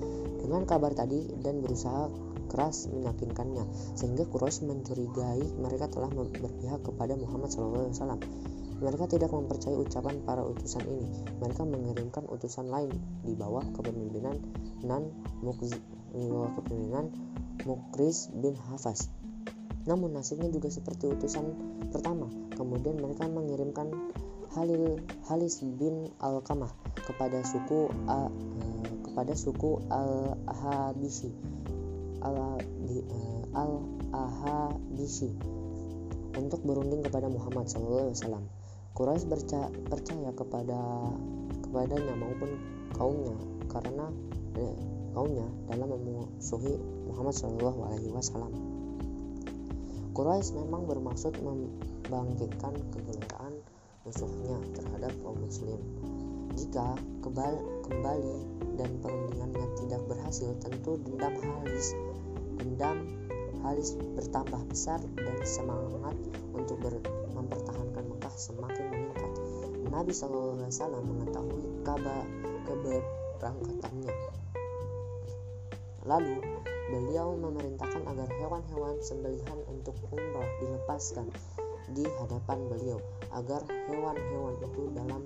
dengan 0.43 0.63
kabar 0.63 0.93
tadi 0.95 1.27
dan 1.43 1.59
berusaha 1.59 2.07
keras 2.47 2.89
meyakinkannya, 2.89 3.67
sehingga 3.93 4.25
Quraisy 4.27 4.65
mencurigai 4.65 5.43
mereka 5.59 5.91
telah 5.91 6.09
berpihak 6.11 6.81
kepada 6.81 7.13
Muhammad 7.19 7.51
SAW. 7.51 8.19
Mereka 8.77 9.09
tidak 9.09 9.33
mempercayai 9.33 9.73
ucapan 9.73 10.21
para 10.21 10.45
utusan 10.45 10.85
ini. 10.85 11.09
Mereka 11.41 11.65
mengirimkan 11.65 12.29
utusan 12.29 12.69
lain 12.69 12.93
di 13.25 13.33
bawah 13.33 13.65
kepemimpinan 13.73 14.37
Nan 14.85 15.09
di 15.41 16.25
bawah 16.29 16.53
kepemimpinan 16.61 17.09
Mukris 17.65 18.29
bin 18.37 18.53
Hafaz. 18.53 19.09
Namun 19.89 20.13
nasibnya 20.13 20.51
juga 20.53 20.69
seperti 20.69 21.09
utusan 21.09 21.45
pertama. 21.89 22.29
Kemudian 22.53 23.01
mereka 23.01 23.25
mengirimkan 23.25 23.89
Halil 24.53 24.99
Halis 25.25 25.63
bin 25.63 26.11
Al-Kamah 26.19 26.71
kepada 27.07 27.41
suku 27.45 27.89
A, 28.05 28.27
eh, 28.27 28.89
kepada 29.09 29.33
suku 29.33 29.79
Al, 29.89 30.37
eh, 30.47 30.91
Al-Ahabisi 33.53 35.31
untuk 36.37 36.61
berunding 36.63 37.01
kepada 37.01 37.27
Muhammad 37.27 37.65
SAW. 37.65 38.13
Quraisy 38.97 39.29
percaya 39.89 40.31
kepada 40.33 40.79
kepadanya 41.61 42.13
maupun 42.17 42.49
kaumnya 42.97 43.37
karena 43.69 44.09
eh, 44.57 44.77
kaumnya 45.13 45.45
dalam 45.69 45.93
memusuhi 45.93 46.77
Muhammad 47.09 47.33
Shallallahu 47.37 47.79
Alaihi 47.89 48.09
Wasallam. 48.13 48.53
Quraisy 50.17 50.57
memang 50.57 50.89
bermaksud 50.89 51.37
membangkitkan 51.37 52.73
kegelisahan 52.89 53.53
musuhnya 54.01 54.57
terhadap 54.73 55.13
kaum 55.21 55.37
muslim. 55.37 55.77
Jika 56.57 56.97
kembali 57.21 58.37
dan 58.81 58.97
perundingannya 58.97 59.65
tidak 59.77 60.01
berhasil, 60.09 60.57
tentu 60.57 60.97
dendam 61.05 61.37
Halis 61.37 61.93
dendam 62.57 63.27
Halis 63.65 63.97
bertambah 64.15 64.69
besar 64.69 65.01
dan 65.17 65.37
semangat 65.41 66.15
untuk 66.53 66.77
mempertahankan 67.33 68.05
Mekah 68.05 68.35
semakin 68.37 68.85
meningkat. 68.93 69.31
Nabi 69.89 70.13
SAW 70.13 71.01
mengetahui 71.01 71.81
kabar 71.81 72.23
keberangkatannya. 72.69 74.13
Lalu 76.05 76.37
beliau 76.87 77.35
memerintahkan 77.35 78.07
agar 78.07 78.29
hewan-hewan 78.39 78.95
sembelihan 79.03 79.59
untuk 79.67 79.97
umroh 80.13 80.47
dilepaskan 80.63 81.27
di 81.95 82.03
hadapan 82.19 82.67
beliau 82.67 82.99
agar 83.31 83.63
hewan-hewan 83.87 84.55
itu 84.59 84.81
dalam 84.91 85.21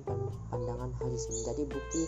pandangan 0.53 0.94
hadis 1.01 1.25
menjadi 1.34 1.63
bukti 1.65 2.03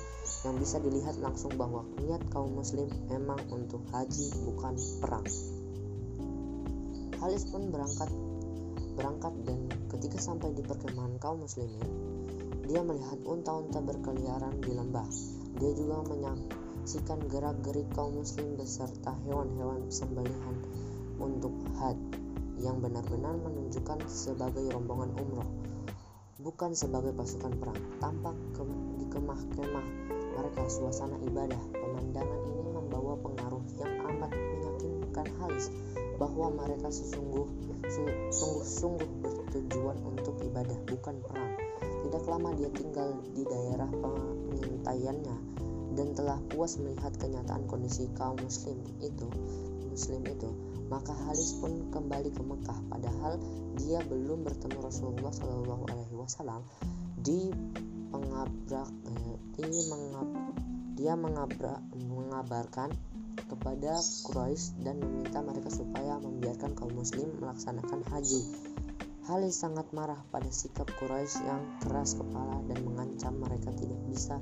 yang 0.45 0.55
bisa 0.61 0.77
dilihat 0.77 1.17
langsung 1.17 1.53
bahwa 1.57 1.81
niat 1.97 2.21
kaum 2.29 2.53
muslim 2.53 2.85
memang 3.09 3.41
untuk 3.49 3.81
haji 3.89 4.29
bukan 4.45 4.77
perang. 5.01 5.25
Halis 7.17 7.47
pun 7.49 7.71
berangkat 7.71 8.11
berangkat 8.93 9.33
dan 9.49 9.59
ketika 9.89 10.21
sampai 10.21 10.53
di 10.53 10.61
perkemahan 10.61 11.17
kaum 11.17 11.41
muslimin, 11.41 11.89
dia 12.69 12.85
melihat 12.85 13.17
unta-unta 13.25 13.81
berkeliaran 13.81 14.61
di 14.61 14.69
lembah. 14.69 15.07
Dia 15.57 15.71
juga 15.73 16.05
menyaksikan 16.13 17.25
gerak-gerik 17.25 17.89
kaum 17.97 18.21
muslim 18.21 18.53
beserta 18.53 19.17
hewan-hewan 19.25 19.89
sembelihan 19.89 20.55
untuk 21.17 21.53
had 21.81 21.97
yang 22.63 22.79
benar-benar 22.79 23.35
menunjukkan 23.43 24.07
sebagai 24.07 24.63
rombongan 24.71 25.11
umroh, 25.19 25.49
bukan 26.39 26.71
sebagai 26.71 27.11
pasukan 27.11 27.51
perang. 27.59 27.75
Tampak 27.99 28.35
ke, 28.55 28.63
di 28.95 29.05
kemah-kemah 29.11 29.87
mereka 30.39 30.63
suasana 30.71 31.19
ibadah. 31.27 31.59
Pemandangan 31.75 32.41
ini 32.47 32.71
membawa 32.71 33.19
pengaruh 33.19 33.63
yang 33.75 33.93
amat 34.15 34.31
meyakinkan 34.31 35.27
Halis 35.43 35.67
bahwa 36.15 36.55
mereka 36.55 36.87
sesungguh 36.87 37.45
sungguh-sungguh 38.31 39.11
bertujuan 39.19 39.99
untuk 40.07 40.39
ibadah 40.39 40.79
bukan 40.87 41.19
perang. 41.27 41.51
Tidak 42.07 42.23
lama 42.31 42.55
dia 42.55 42.71
tinggal 42.71 43.19
di 43.35 43.43
daerah 43.43 43.91
pengintaiannya 43.91 45.37
dan 45.93 46.07
telah 46.17 46.39
puas 46.49 46.81
melihat 46.81 47.13
kenyataan 47.21 47.69
kondisi 47.69 48.09
kaum 48.17 48.37
muslim 48.41 48.81
itu 48.97 49.29
muslim 49.93 50.25
itu 50.25 50.49
maka 50.93 51.17
Halis 51.25 51.57
pun 51.57 51.89
kembali 51.89 52.29
ke 52.29 52.45
Mekah 52.45 52.79
padahal 52.85 53.41
dia 53.81 53.97
belum 54.05 54.45
bertemu 54.45 54.77
Rasulullah 54.77 55.33
Shallallahu 55.33 55.83
Alaihi 55.89 56.13
Wasallam 56.13 56.61
di 57.17 57.49
pengabrak 58.13 58.89
eh, 59.09 59.35
di 59.57 59.65
mengab, 59.89 60.29
dia 60.93 61.17
mengabrak 61.17 61.81
mengabarkan 61.97 62.93
kepada 63.49 63.97
Quraisy 64.29 64.85
dan 64.85 65.01
meminta 65.01 65.41
mereka 65.41 65.73
supaya 65.73 66.21
membiarkan 66.21 66.77
kaum 66.77 66.93
muslim 66.93 67.33
melaksanakan 67.41 68.05
haji. 68.13 68.41
Halis 69.25 69.65
sangat 69.65 69.89
marah 69.97 70.21
pada 70.29 70.51
sikap 70.53 70.85
Quraisy 71.01 71.41
yang 71.41 71.61
keras 71.81 72.13
kepala 72.13 72.61
dan 72.69 72.85
mengancam 72.85 73.33
mereka 73.41 73.73
tidak 73.73 73.97
bisa 74.05 74.37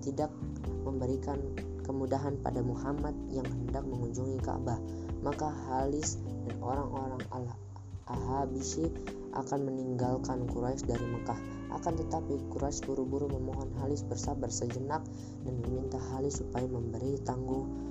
tidak 0.00 0.32
memberikan 0.80 1.36
kemudahan 1.84 2.40
pada 2.40 2.64
Muhammad 2.64 3.12
yang 3.28 3.44
hendak 3.44 3.84
mengunjungi 3.84 4.40
Ka'bah. 4.40 4.80
Maka 5.20 5.52
Halis 5.68 6.16
dan 6.48 6.56
orang-orang 6.64 7.22
Al-Ahabisi 7.32 8.88
akan 9.30 9.60
meninggalkan 9.68 10.48
Quraisy 10.50 10.88
dari 10.88 11.06
Mekah. 11.06 11.38
Akan 11.70 11.94
tetapi 11.94 12.50
Quraisy 12.50 12.82
buru-buru 12.88 13.30
memohon 13.30 13.70
Halis 13.78 14.02
bersabar 14.02 14.50
sejenak 14.50 15.04
dan 15.46 15.54
meminta 15.62 16.00
Halis 16.12 16.42
supaya 16.42 16.66
memberi 16.66 17.20
tangguh 17.22 17.90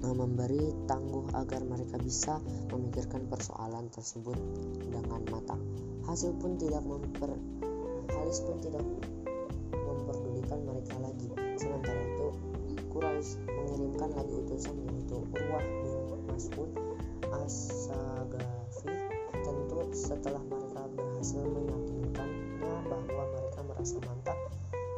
memberi 0.00 0.72
tangguh 0.88 1.28
agar 1.36 1.60
mereka 1.60 2.00
bisa 2.00 2.40
memikirkan 2.72 3.28
persoalan 3.28 3.92
tersebut 3.92 4.36
dengan 4.80 5.20
matang. 5.28 5.60
Hasil 6.08 6.32
pun 6.40 6.56
tidak 6.56 6.80
memper 6.88 7.36
Halis 8.10 8.40
pun 8.42 8.56
tidak 8.64 8.82
memperdulikan 9.76 10.60
mereka 10.64 10.96
lagi. 11.04 11.28
Sementara 11.60 12.00
itu, 12.00 12.28
Quraisy 12.90 13.44
mengirimkan 13.44 14.10
lagi 14.16 14.34
utusan 14.34 14.76
yaitu 14.88 15.16
Urwah 15.36 15.62
bin 15.62 15.99
Mas'ud 16.40 16.72
As-Sagafi. 17.36 18.88
Tentu 19.44 19.80
setelah 19.92 20.40
mereka 20.40 20.88
berhasil 20.96 21.44
meyakinkannya 21.44 22.74
bahwa 22.88 23.24
mereka 23.28 23.60
merasa 23.60 24.00
mantap 24.08 24.40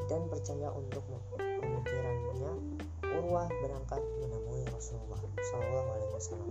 dan 0.07 0.23
percaya 0.31 0.71
untuk 0.71 1.03
pemikirannya, 1.35 2.79
Urwah 3.19 3.51
berangkat 3.59 3.99
menemui 4.23 4.63
Rasulullah 4.71 5.19
SAW 5.19 6.47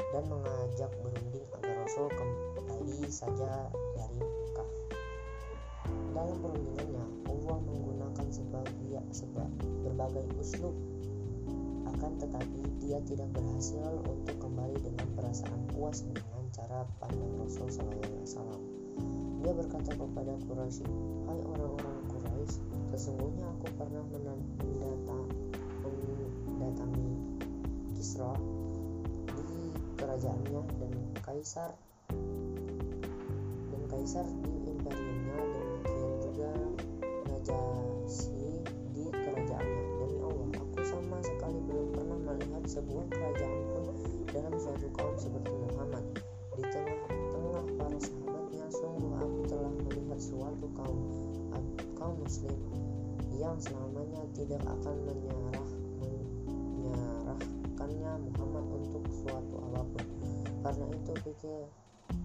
dan 0.00 0.24
mengajak 0.32 0.90
berunding 1.04 1.44
agar 1.60 1.76
Rasul 1.84 2.08
kembali 2.08 3.12
saja 3.12 3.68
dari 3.68 4.16
Mekah. 4.16 4.70
Dalam 6.16 6.40
perundingannya, 6.40 7.04
Urwah 7.28 7.60
menggunakan 7.68 8.32
sebagai 8.32 8.96
sebab 9.12 9.50
berbagai 9.84 10.24
uslub 10.40 10.72
akan 11.96 12.12
tetapi 12.20 12.60
dia 12.84 13.00
tidak 13.08 13.32
berhasil 13.32 13.88
untuk 14.04 14.36
kembali 14.36 14.76
dengan 14.84 15.08
perasaan 15.16 15.64
puas 15.72 16.04
dengan 16.04 16.44
cara 16.52 16.84
pandang 17.00 17.40
Rasul 17.40 17.72
SAW. 17.72 18.60
Dia 19.40 19.52
berkata 19.56 19.96
kepada 19.96 20.36
Quraisy, 20.44 20.84
"Hai 21.24 21.40
orang-orang 21.40 22.04
Quraisy, 22.12 22.60
sesungguhnya 22.92 23.48
aku 23.48 23.66
pernah 23.80 24.04
mendatang 24.12 25.24
mendatangi 26.56 27.12
Kisra 27.96 28.32
di 29.40 29.60
kerajaannya 29.96 30.60
dan 30.76 30.92
kaisar 31.24 31.70
dan 33.72 33.82
kaisar 33.88 34.26
di 34.44 34.55
sebuah 42.66 43.06
kerajaan 43.14 43.62
pun 43.70 43.94
dalam 44.34 44.50
suatu 44.58 44.90
kaum 44.98 45.14
seperti 45.14 45.54
Muhammad 45.54 46.02
di 46.58 46.66
tengah-tengah 46.66 47.62
para 47.78 47.98
sahabatnya 48.02 48.66
sungguh 48.74 49.14
aku 49.22 49.40
telah 49.46 49.70
melihat 49.86 50.18
suatu 50.18 50.66
kaum 50.74 50.98
kaum 51.94 52.18
muslim 52.18 52.58
yang 53.38 53.54
selamanya 53.62 54.18
tidak 54.34 54.58
akan 54.66 54.98
menyerah 55.06 55.70
menyerahkannya 56.02 58.12
Muhammad 58.34 58.66
untuk 58.82 59.04
suatu 59.14 59.54
apa 59.70 59.86
pun. 59.86 60.06
Karena 60.66 60.90
itu 60.90 61.12
pikir 61.22 61.70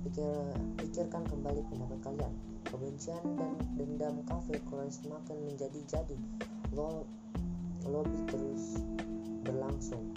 pikir 0.09 0.33
pikirkan 0.81 1.21
kembali 1.29 1.61
pendapat 1.69 2.01
kalian. 2.01 2.33
Kebencian 2.65 3.21
dan 3.37 3.53
dendam 3.77 4.25
kafir 4.25 4.57
Quraisy 4.65 5.05
semakin 5.05 5.37
menjadi-jadi. 5.45 6.17
Lo 6.73 7.05
lobby 7.85 8.25
terus 8.25 8.81
berlangsung 9.41 10.13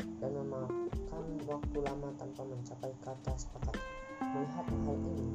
waktu 1.44 1.78
lama 1.84 2.08
tanpa 2.16 2.42
mencapai 2.48 2.92
kata 3.04 3.32
sepakat. 3.36 3.76
Melihat 4.20 4.66
hal 4.66 4.96
ini, 4.96 5.28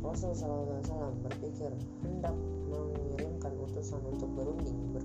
Rasul 0.00 0.32
SAW 0.32 1.12
berpikir 1.26 1.74
hendak 2.06 2.34
mengirim 2.70 3.36
utusan 3.76 4.00
untuk 4.08 4.30
berunding 4.32 4.94
ber 4.94 5.04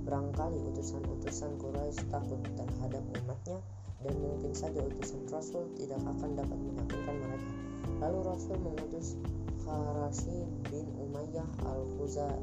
Barangkali 0.00 0.58
utusan-utusan 0.74 1.60
Quraisy 1.60 2.08
takut 2.10 2.40
terhadap 2.56 3.04
umatnya 3.20 3.62
dan 4.02 4.14
mungkin 4.18 4.50
saja 4.56 4.82
utusan 4.82 5.22
Rasul 5.30 5.70
tidak 5.78 6.02
akan 6.02 6.34
dapat 6.34 6.58
meyakinkan 6.58 7.16
mereka. 7.20 7.52
Lalu 8.00 8.18
Rasul 8.26 8.56
mengutus 8.58 9.14
Kharashi 9.62 10.48
bin 10.72 10.88
Umayyah 10.98 11.46
al-Khuzai 11.62 12.42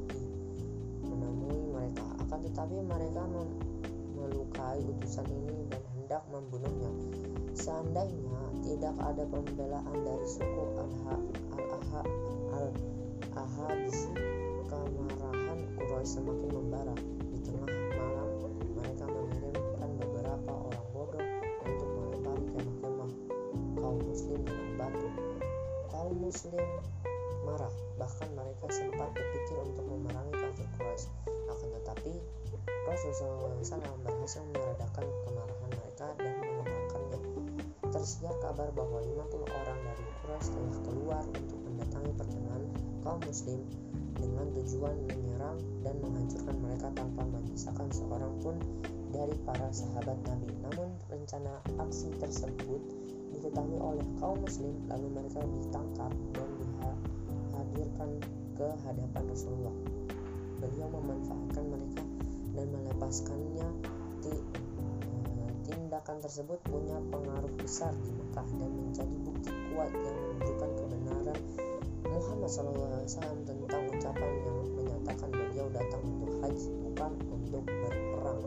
menemui 1.04 1.60
mereka. 1.74 2.06
Akan 2.24 2.40
tetapi 2.46 2.78
mereka 2.80 3.26
melukai 4.16 4.80
utusan 4.88 5.28
ini 5.28 5.68
dan 5.68 5.82
hendak 6.08 6.24
membunuhnya. 6.32 6.88
Seandainya 7.52 8.40
tidak 8.64 8.96
ada 8.96 9.28
pembelaan 9.28 9.98
dari 10.08 10.24
suku 10.24 10.64
Al-Aha 10.80 12.00
Al-Ahabisi, 12.56 14.16
kemarahan 14.72 15.60
Quraisy 15.76 16.08
semakin 16.08 16.48
membara. 16.48 16.96
Di 17.28 17.44
tengah 17.44 17.68
malam, 18.00 18.30
mereka 18.80 19.04
mengirimkan 19.04 19.90
beberapa 20.00 20.52
orang 20.56 20.88
bodoh 20.96 21.28
untuk 21.68 21.90
melempari 21.92 22.46
kemah-kemah 22.56 23.12
kaum 23.76 24.00
muslim 24.08 24.40
dengan 24.48 24.70
batu. 24.80 25.12
Kaum 25.92 26.16
muslim 26.24 26.68
marah, 27.44 27.76
bahkan 28.00 28.32
mereka 28.32 28.64
sempat 28.72 29.12
berpikir 29.12 29.60
untuk 29.60 29.84
memerangi 29.84 30.40
kafir 30.40 30.68
Quraisy. 30.80 31.12
Akan 31.52 31.68
tetapi, 31.84 32.16
Rasulullah 32.88 33.60
SAW 33.60 34.00
berhasil 34.08 34.44
meredakan 34.56 35.04
kemarahan 35.28 35.68
mereka 35.76 35.87
dan 35.98 36.14
menenangkannya. 36.22 37.20
Tersiar 37.90 38.36
kabar 38.38 38.70
bahwa 38.78 39.02
50 39.02 39.50
orang 39.50 39.80
dari 39.82 40.06
Quraisy 40.22 40.50
telah 40.54 40.78
keluar 40.86 41.24
untuk 41.34 41.60
mendatangi 41.66 42.12
perkenalan 42.14 42.72
kaum 43.02 43.20
muslim 43.26 43.60
dengan 44.18 44.46
tujuan 44.54 44.96
menyerang 45.10 45.58
dan 45.82 45.96
menghancurkan 46.02 46.58
mereka 46.62 46.88
tanpa 46.94 47.24
menyisakan 47.26 47.90
seorang 47.90 48.34
pun 48.46 48.56
dari 49.10 49.34
para 49.46 49.70
sahabat 49.74 50.18
Nabi. 50.30 50.50
Namun 50.62 50.90
rencana 51.10 51.64
aksi 51.82 52.14
tersebut 52.22 52.82
diketahui 53.34 53.78
oleh 53.82 54.06
kaum 54.22 54.38
muslim 54.42 54.78
lalu 54.90 55.08
mereka 55.18 55.42
ditangkap 55.42 56.12
dan 56.38 56.50
dihadirkan 56.62 58.10
ke 58.58 58.68
hadapan 58.86 59.24
Rasulullah. 59.30 59.76
Beliau 60.58 60.90
memanfaatkan 60.90 61.66
mereka 61.70 62.04
dan 62.58 62.68
melepaskannya. 62.74 63.68
Eh, 64.26 64.42
tindakan 66.08 66.24
tersebut 66.24 66.60
punya 66.72 66.96
pengaruh 67.12 67.52
besar 67.60 67.92
di 68.00 68.08
Mekah 68.16 68.48
dan 68.64 68.72
menjadi 68.80 69.16
bukti 69.28 69.52
kuat 69.52 69.92
yang 69.92 70.16
menunjukkan 70.16 70.72
kebenaran 70.80 71.40
Muhammad 72.08 72.48
SAW 72.48 73.36
tentang 73.44 73.84
ucapan 73.92 74.32
yang 74.40 74.58
menyatakan 74.72 75.30
beliau 75.36 75.68
datang 75.68 76.00
untuk 76.08 76.32
haji 76.40 76.70
bukan 76.80 77.12
untuk 77.28 77.64
berperang. 77.68 78.40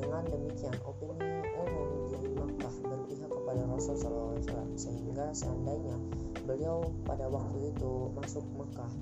Dengan 0.00 0.24
demikian, 0.32 0.76
opini 0.80 1.44
umum 1.44 1.88
di 2.08 2.16
Makkah 2.40 2.74
berpihak 2.88 3.28
kepada 3.28 3.62
Rasul 3.68 3.96
SAW 4.00 4.40
sehingga 4.80 5.28
seandainya 5.36 6.00
beliau 6.48 6.88
pada 7.04 7.28
waktu 7.28 7.68
itu 7.68 8.16
masuk 8.16 8.48
Makkah, 8.56 8.92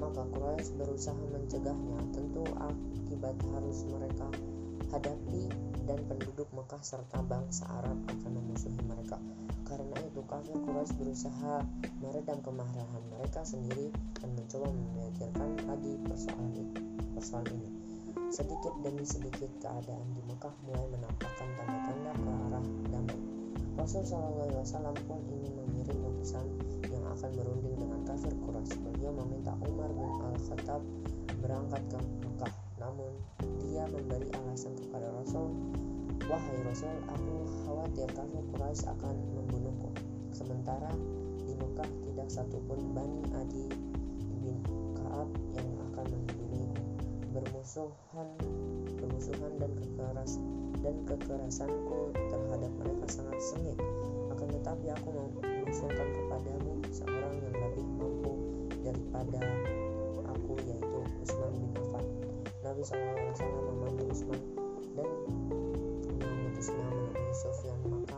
maka 0.00 0.24
Quraisy 0.32 0.72
berusaha 0.80 1.20
mencegahnya. 1.36 2.00
Tentu 2.16 2.48
akibat 2.56 3.36
harus 3.44 3.84
mereka 3.92 4.32
hadapi 4.88 5.52
dan 5.86 6.02
penduduk 6.10 6.50
Mekah 6.50 6.82
serta 6.82 7.22
bangsa 7.22 7.70
Arab 7.70 7.94
akan 8.10 8.30
memusuhi 8.34 8.82
mereka. 8.82 9.22
Karena 9.66 9.98
itu 10.02 10.22
kafir 10.26 10.58
Quraisy 10.58 10.94
berusaha 10.98 11.62
meredam 12.02 12.38
kemarahan 12.42 13.02
mereka 13.14 13.46
sendiri 13.46 13.94
dan 14.18 14.30
mencoba 14.34 14.70
memikirkan 14.70 15.50
lagi 15.66 15.94
persoalan 16.06 16.50
ini. 16.54 16.74
Persoalan 17.14 17.50
ini. 17.54 17.68
Sedikit 18.30 18.74
demi 18.82 19.06
sedikit 19.06 19.50
keadaan 19.62 20.06
di 20.14 20.22
Mekah 20.26 20.54
mulai 20.66 20.86
menampakkan 20.90 21.48
tanda-tanda 21.54 22.12
ke 22.14 22.30
arah 22.50 22.66
damai. 22.90 23.20
Rasul 23.78 24.02
SAW 24.02 24.98
pun 25.06 25.20
ingin 25.30 25.52
mengirim 25.54 25.98
utusan 26.02 26.46
yang 26.90 27.06
akan 27.06 27.30
berunding 27.38 27.78
dengan 27.78 28.02
kafir 28.02 28.34
Quraisy. 28.42 28.82
Beliau 28.82 29.14
meminta 29.14 29.54
Umar 29.62 29.90
bin 29.94 30.10
Al-Khattab 30.30 30.82
berangkat 31.38 31.82
ke 31.90 31.98
Mekah. 32.26 32.54
Namun 32.82 33.12
dia 33.62 33.82
memberi 33.90 34.30
alasan 34.30 34.78
kepada 34.78 35.10
Rasul 35.10 35.65
Wahai 36.26 36.58
Rasul, 36.66 36.90
aku 37.06 37.46
khawatir 37.62 38.10
kafir 38.10 38.42
Quraisy 38.50 38.82
akan 38.90 39.14
membunuhku. 39.30 39.94
Sementara 40.34 40.90
di 41.46 41.54
Mekah 41.54 41.86
tidak 42.02 42.26
satupun 42.26 42.82
Bani 42.98 43.22
Adi 43.30 43.70
bin 44.42 44.58
Kaab 44.98 45.30
yang 45.54 45.70
akan 45.86 46.06
membunuhku. 46.10 46.82
Bermusuhan, 47.30 48.26
bermusuhan 48.98 49.52
dan 49.62 49.70
kekeras 49.78 50.42
dan 50.82 50.96
kekerasanku 51.06 52.10
terhadap 52.18 52.72
mereka 52.74 53.06
sangat 53.06 53.38
sengit. 53.38 53.78
Akan 54.34 54.50
tetapi 54.50 54.90
aku 54.98 55.08
mengusulkan 55.14 56.10
kepadamu 56.10 56.82
seorang 56.90 57.38
yang 57.38 57.54
lebih 57.54 57.86
mampu 58.02 58.34
daripada 58.82 59.46
Sufyan 67.36 67.76
maka 67.84 68.16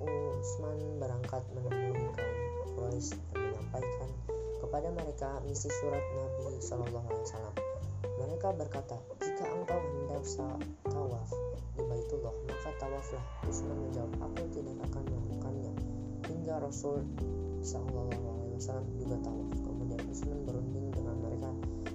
Utsman 0.00 0.96
berangkat 0.96 1.44
menemui 1.52 2.08
kaum 2.16 2.36
Quraisy 2.72 3.12
dan 3.36 3.52
menyampaikan 3.52 4.10
kepada 4.64 4.88
mereka 4.88 5.28
misi 5.44 5.68
surat 5.68 6.00
Nabi 6.00 6.56
Shallallahu 6.64 7.04
Alaihi 7.12 7.24
Wasallam. 7.28 7.54
Mereka 8.24 8.48
berkata, 8.56 8.96
jika 9.20 9.44
engkau 9.52 9.76
hendak 9.76 10.24
tawaf 10.88 11.28
di 11.76 11.82
Baitullah, 11.84 12.32
maka 12.48 12.70
tawaflah. 12.80 13.24
Utsman 13.44 13.76
menjawab, 13.84 14.12
aku 14.32 14.42
tidak 14.56 14.76
akan 14.88 15.02
melakukannya. 15.12 15.72
Hingga 16.24 16.54
Rasul 16.64 17.04
Shallallahu 17.60 18.48
Alaihi 18.48 18.56
Wasallam 18.56 18.88
juga 18.96 19.16
tawaf. 19.20 19.50
Kemudian 19.60 20.00
Utsman 20.08 20.40
berunding 20.48 20.88
dengan 20.88 21.16
mereka 21.20 21.50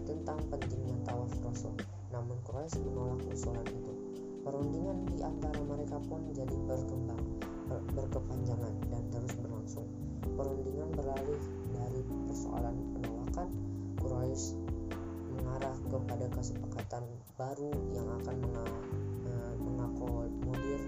tentang 0.06 0.38
pentingnya 0.54 1.02
tawaf 1.02 1.34
Rasul. 1.42 1.74
Namun 2.14 2.38
Quraisy 2.46 2.78
menolak 2.86 3.26
usulan. 3.34 3.66
Perundingan 4.50 5.06
di 5.14 5.22
antara 5.22 5.62
mereka 5.62 6.02
pun 6.10 6.26
jadi 6.34 6.58
berkembang, 6.66 7.22
ber 7.70 7.86
berkepanjangan 7.94 8.74
dan 8.90 9.06
terus 9.14 9.38
berlangsung. 9.38 9.86
Perundingan 10.26 10.90
beralih 10.98 11.38
dari 11.70 12.02
persoalan 12.26 12.74
penolakan 12.98 13.54
Quraisy 14.02 14.58
mengarah 15.38 15.78
kepada 15.86 16.26
kesepakatan 16.34 17.06
baru 17.38 17.70
yang 17.94 18.10
akan 18.10 18.38
mengakomodir 19.62 20.82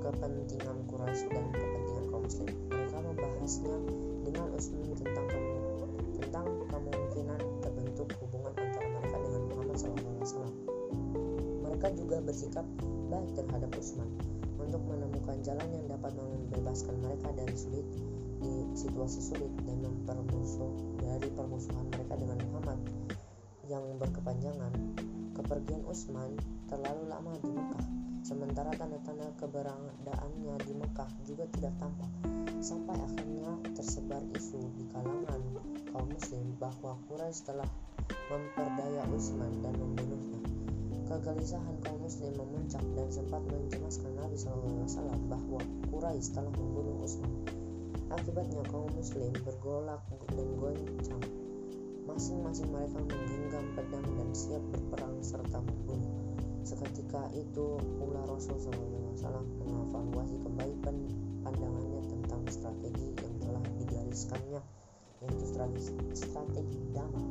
kepentingan 0.00 0.76
Quraisy 0.88 1.28
dan 1.28 1.44
kepentingan 1.52 2.04
kaum 2.08 2.24
muslim. 2.24 2.48
Mereka 2.72 2.98
membahasnya 3.04 3.76
dengan 4.24 4.46
Utsman 4.56 4.96
tentang 4.96 5.28
mereka 11.80 11.96
juga 11.96 12.20
bersikap 12.20 12.66
baik 13.08 13.40
terhadap 13.40 13.72
Utsman 13.72 14.12
untuk 14.60 14.84
menemukan 14.84 15.40
jalan 15.40 15.64
yang 15.72 15.88
dapat 15.88 16.12
membebaskan 16.12 16.92
mereka 17.00 17.32
dari 17.32 17.56
sulit 17.56 17.88
di 18.44 18.68
situasi 18.76 19.24
sulit 19.24 19.48
dan 19.64 19.80
mempermusuh 19.80 21.00
dari 21.00 21.32
permusuhan 21.32 21.88
mereka 21.88 22.20
dengan 22.20 22.36
Muhammad 22.52 22.84
yang 23.64 23.80
berkepanjangan. 23.96 24.76
Kepergian 25.32 25.80
Utsman 25.88 26.36
terlalu 26.68 27.08
lama 27.08 27.32
di 27.40 27.48
Mekah, 27.48 27.86
sementara 28.28 28.76
tanda-tanda 28.76 29.32
keberadaannya 29.40 30.60
di 30.68 30.76
Mekah 30.76 31.08
juga 31.24 31.48
tidak 31.48 31.80
tampak. 31.80 32.12
Sampai 32.60 33.00
akhirnya 33.00 33.56
tersebar 33.72 34.20
isu 34.36 34.60
di 34.76 34.84
kalangan 34.92 35.40
kaum 35.96 36.12
muslim 36.12 36.44
bahwa 36.60 37.00
Quraisy 37.08 37.48
telah 37.48 37.72
memperdaya 38.28 39.00
Utsman 39.16 39.64
dan 39.64 39.80
membunuhnya. 39.80 40.39
Kegelisahan 41.10 41.74
kaum 41.82 42.06
muslim 42.06 42.30
memuncak 42.38 42.86
dan 42.94 43.10
sempat 43.10 43.42
mencemaskan 43.50 44.14
Nabi 44.14 44.38
SAW 44.38 45.18
bahwa 45.26 45.58
Quraisy 45.90 46.38
telah 46.38 46.54
membunuh 46.54 47.02
Utsman. 47.02 47.34
Akibatnya 48.14 48.62
kaum 48.70 48.86
muslim 48.94 49.34
bergolak 49.42 50.06
dan 50.30 50.48
goncang. 50.54 51.18
Masing-masing 52.06 52.70
mereka 52.70 53.02
menggenggam 53.02 53.66
pedang 53.74 54.06
dan 54.06 54.30
siap 54.30 54.62
berperang 54.70 55.18
serta 55.18 55.58
membunuh. 55.58 56.14
Seketika 56.62 57.26
itu 57.34 57.82
pula 57.98 58.22
Rasul 58.30 58.54
SAW 58.62 59.42
mengevaluasi 59.66 60.38
kembali 60.46 60.74
pandangannya 61.42 62.06
tentang 62.06 62.46
strategi 62.46 63.18
yang 63.18 63.34
telah 63.42 63.64
digariskannya, 63.82 64.62
yaitu 65.26 65.42
strategi, 65.42 65.90
strategi 66.14 66.78
damai. 66.94 67.26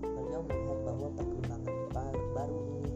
Beliau 0.00 0.40
melihat 0.48 0.80
bahwa 0.88 1.08
perkembangan 1.12 1.75
baru. 2.36 2.84
ini 2.84 2.95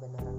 dan 0.00 0.08
kebenaran 0.08 0.29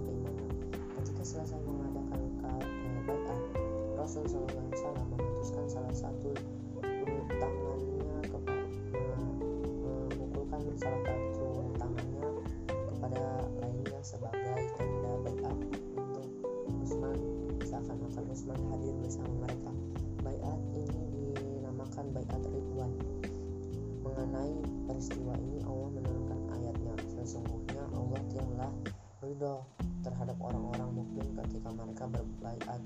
terhadap 30.05 30.37
orang-orang 30.37 31.01
mukmin 31.01 31.33
ketika 31.33 31.73
mereka 31.73 32.05
berbaiat 32.05 32.81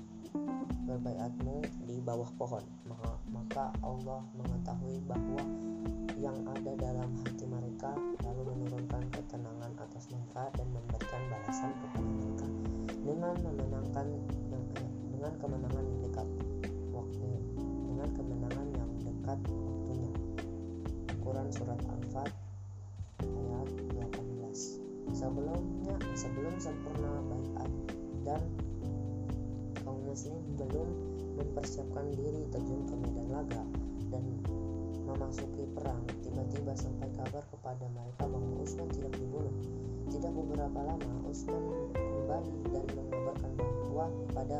berbaiatmu 0.86 1.60
di 1.84 2.00
bawah 2.00 2.30
pohon. 2.40 2.64
Maka, 3.28 3.72
Allah 3.80 4.20
mengetahui 4.36 5.00
bahwa 5.08 5.40
yang 6.16 6.36
ada 6.48 6.72
dalam 6.76 7.12
hati 7.24 7.44
mereka 7.44 7.92
lalu 8.24 8.52
menurunkan 8.52 9.04
ketenangan 9.12 9.72
atas 9.80 10.08
mereka 10.12 10.48
dan 10.56 10.66
memberikan 10.72 11.22
balasan 11.28 11.72
kepada 11.76 12.08
mereka 12.08 12.46
dengan 13.04 13.34
memenangkan 13.44 14.06
eh, 14.52 14.64
dengan 15.12 15.32
kemenangan 15.40 15.84
yang 15.84 16.00
dekat 16.04 16.28
waktu 16.92 17.28
dengan 17.64 18.08
kemenangan 18.12 18.68
yang 18.76 18.90
dekat 19.04 19.38
waktunya. 19.48 20.12
Quran 21.20 21.48
surat 21.52 21.80
Al-Fat 21.84 22.32
ayat 22.32 22.36
18 22.36 22.45
sebelumnya 25.16 25.96
sebelum 26.12 26.60
sempurna 26.60 27.24
baiat 27.32 27.70
dan 28.28 28.42
kaum 29.80 29.96
muslim 30.04 30.36
belum 30.60 30.88
mempersiapkan 31.40 32.12
diri 32.12 32.44
terjun 32.52 32.84
ke 32.84 32.94
medan 33.00 33.28
laga 33.32 33.64
dan 34.12 34.24
memasuki 35.08 35.64
perang 35.72 36.04
tiba-tiba 36.20 36.76
sampai 36.76 37.08
kabar 37.16 37.40
kepada 37.48 37.88
mereka 37.96 38.28
bahwa 38.28 38.60
Utsman 38.60 38.92
tidak 38.92 39.16
dibunuh. 39.16 39.54
Tidak 40.12 40.32
beberapa 40.36 40.80
lama 40.84 41.12
Utsman 41.24 41.64
kembali 41.96 42.54
dan 42.76 42.84
mengabarkan 42.92 43.52
bahwa 43.56 44.06
pada 44.36 44.58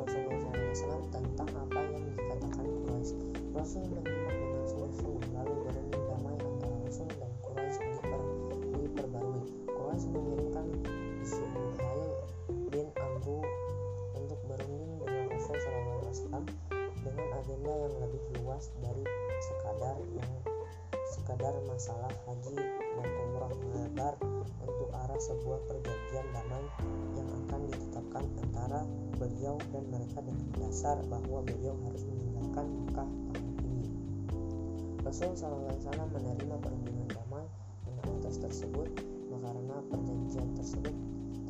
Rasulullah 0.00 0.72
SAW 0.72 1.04
tentang 1.12 1.50
apa 1.52 1.80
yang 1.92 2.04
dikatakan 2.16 2.64
Quraisy. 2.64 3.16
Rasul 3.52 3.84
sebuah 25.50 25.66
perjanjian 25.66 26.26
damai 26.30 26.62
yang 27.18 27.26
akan 27.26 27.66
ditetapkan 27.66 28.22
antara 28.38 28.86
beliau 29.18 29.58
dan 29.74 29.82
mereka 29.90 30.22
dengan 30.22 30.46
dasar 30.62 30.94
bahwa 31.10 31.42
beliau 31.42 31.74
harus 31.90 32.06
meninggalkan 32.06 32.70
Mekah 32.70 33.10
tahun 33.34 33.58
ini. 33.66 33.90
Rasul 35.02 35.34
SAW 35.34 35.74
menerima 36.14 36.54
perundingan 36.54 37.10
damai 37.10 37.42
dengan 37.82 38.22
atas 38.22 38.38
tersebut 38.38 38.94
karena 39.42 39.76
perjanjian 39.90 40.54
tersebut 40.54 40.94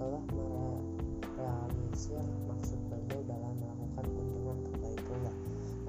telah 0.01 0.25
merealisir 0.33 2.25
maksud 2.49 2.81
beliau 2.89 3.21
dalam 3.29 3.53
melakukan 3.61 4.07
kunjungan 4.17 4.65
ke 4.65 4.73
Baitullah. 4.81 5.37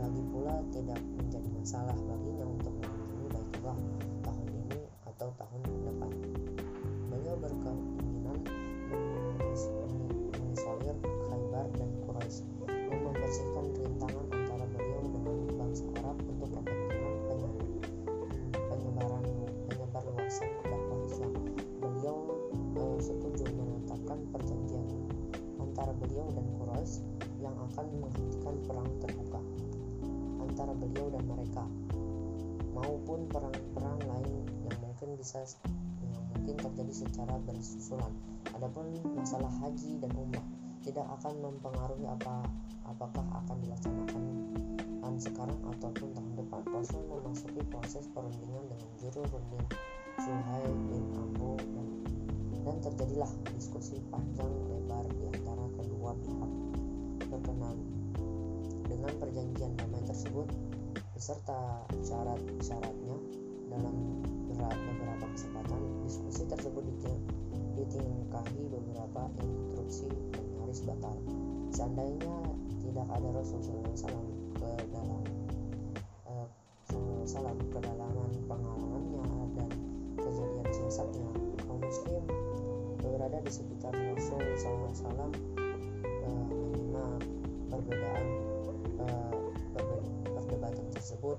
Lagi 0.04 0.21
pula 0.36 0.60
tidak 0.76 1.00
menjadi 1.15 1.47
masalah 1.56 1.95
baginya 1.95 2.43
untuk 2.43 2.76
mengunjungi 2.76 3.28
Baitullah 3.39 3.80
tahun 4.19 4.47
ini 4.67 4.84
atau 5.08 5.32
tahun 5.39 5.63
depan. 5.88 6.12
Beliau 7.12 7.36
berkeinginan 7.43 7.90
membersihkan 12.91 13.65
rintangan 13.75 14.25
antara 14.31 14.65
beliau 14.71 15.01
dengan 15.07 15.37
bangsa 15.59 15.83
Arab 15.99 16.17
untuk 16.27 16.49
kepentingan 16.55 17.13
penyebaran 18.71 19.25
penyebar 19.67 20.03
luasan 20.15 20.49
dakwah 20.63 20.99
Islam. 21.07 21.33
Beliau 21.79 22.15
eh, 22.79 22.97
setuju 23.03 23.43
menetapkan 23.51 24.19
perjanjian 24.31 24.87
antara 25.59 25.91
beliau 25.99 26.27
dan 26.31 26.45
Quraisy 26.55 27.03
yang 27.43 27.55
akan 27.71 27.85
menghentikan 27.99 28.55
perang 28.63 28.89
terbuka 29.03 29.41
antara 30.39 30.73
beliau 30.75 31.07
dan 31.11 31.23
mereka 31.27 31.63
maupun 32.71 33.27
perang-perang 33.27 33.99
lain 34.07 34.35
yang 34.67 34.77
mungkin 34.79 35.19
bisa 35.19 35.43
yang 35.99 36.23
mungkin 36.35 36.55
terjadi 36.59 36.93
secara 37.07 37.35
bersusulan. 37.43 38.13
Adapun 38.55 38.93
masalah 39.15 39.51
haji 39.63 39.99
dan 39.99 40.11
umrah 40.15 40.61
tidak 40.81 41.05
akan 41.19 41.33
mempengaruhi 41.39 42.05
apa 42.09 42.45
apakah 42.89 43.25
akan 43.45 43.57
dilaksanakan 43.61 44.23
sekarang 45.21 45.61
ataupun 45.77 46.09
tahun 46.17 46.33
depan. 46.33 46.61
Rasul 46.73 47.05
memasuki 47.05 47.61
proses 47.69 48.09
perundingan 48.09 48.65
dengan 48.73 48.89
juru 48.97 49.21
runding 49.29 49.65
Suhail 50.17 50.73
bin 50.89 51.05
Amru 51.13 51.53
dan, 51.61 51.87
dan 52.65 52.77
terjadilah 52.81 53.29
diskusi 53.53 54.01
panjang 54.09 54.49
lebar 54.49 55.05
di 55.13 55.29
antara 55.29 55.65
kedua 55.77 56.17
pihak 56.25 56.51
berkenan 57.29 57.77
dengan 58.89 59.13
perjanjian 59.21 59.71
damai 59.77 60.01
tersebut 60.09 60.49
beserta 61.13 61.85
syarat-syaratnya 62.01 63.17
dalam 63.69 63.95
beberapa 64.57 65.25
kesempatan 65.37 65.81
diskusi 66.01 66.49
tersebut 66.49 66.81
ditingkahi 67.77 68.61
beberapa 68.73 69.29
instruksi 69.37 70.09
dan 70.33 70.50
nyaris 70.71 70.88
batal 70.88 71.19
seandainya 71.67 72.36
tidak 72.79 73.03
ada 73.12 73.27
Rasulullah 73.36 73.91
SAW 73.91 74.23
ke 74.55 74.71
dalam 74.95 75.19
salah 77.27 77.51
kedalaman 77.75 78.31
pengalamannya 78.47 79.23
dan 79.60 79.67
kejadian 80.15 80.67
siasatnya. 80.71 81.27
Kaum 81.67 81.75
muslim 81.84 82.23
berada 83.03 83.43
di 83.43 83.51
sekitar 83.51 83.91
Rasul 84.15 84.39
SAW 84.55 85.27
uh, 85.27 86.45
menyimak 86.47 87.19
perbedaan 87.67 88.25
uh, 89.03 89.36
perdebatan 90.39 90.88
tersebut 90.95 91.36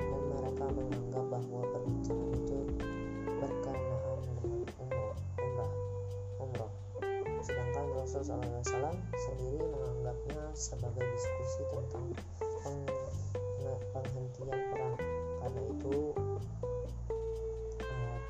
dan 0.00 0.20
mereka 0.40 0.64
menganggap 0.72 1.24
bahwa 1.28 1.60
perbincangan 1.68 2.29
Rasul 8.20 8.36
SAW 8.36 8.92
sendiri 9.16 9.64
menganggapnya 9.64 10.52
sebagai 10.52 11.08
diskusi 11.08 11.64
tentang 11.72 12.04
peng, 12.36 12.84
penghentian 13.96 14.60
perang. 14.60 14.96
Karena 15.40 15.60
itu 15.72 16.12
uh, 17.80 18.20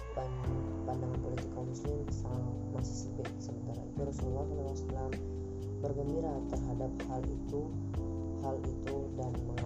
pandangan 0.86 1.18
politik 1.26 1.50
kaum 1.58 1.66
muslim 1.66 2.06
masih 2.70 2.96
sempit. 3.02 3.26
Sementara 3.42 3.82
itu 3.82 4.00
Rasulullah 4.06 4.46
SAW 4.78 5.10
bergembira 5.82 6.38
terhadap 6.54 6.92
hal 7.10 7.22
itu 7.26 7.60
hal 8.46 8.62
itu 8.62 8.96
dan 9.18 9.34
mengarahkan 9.42 9.59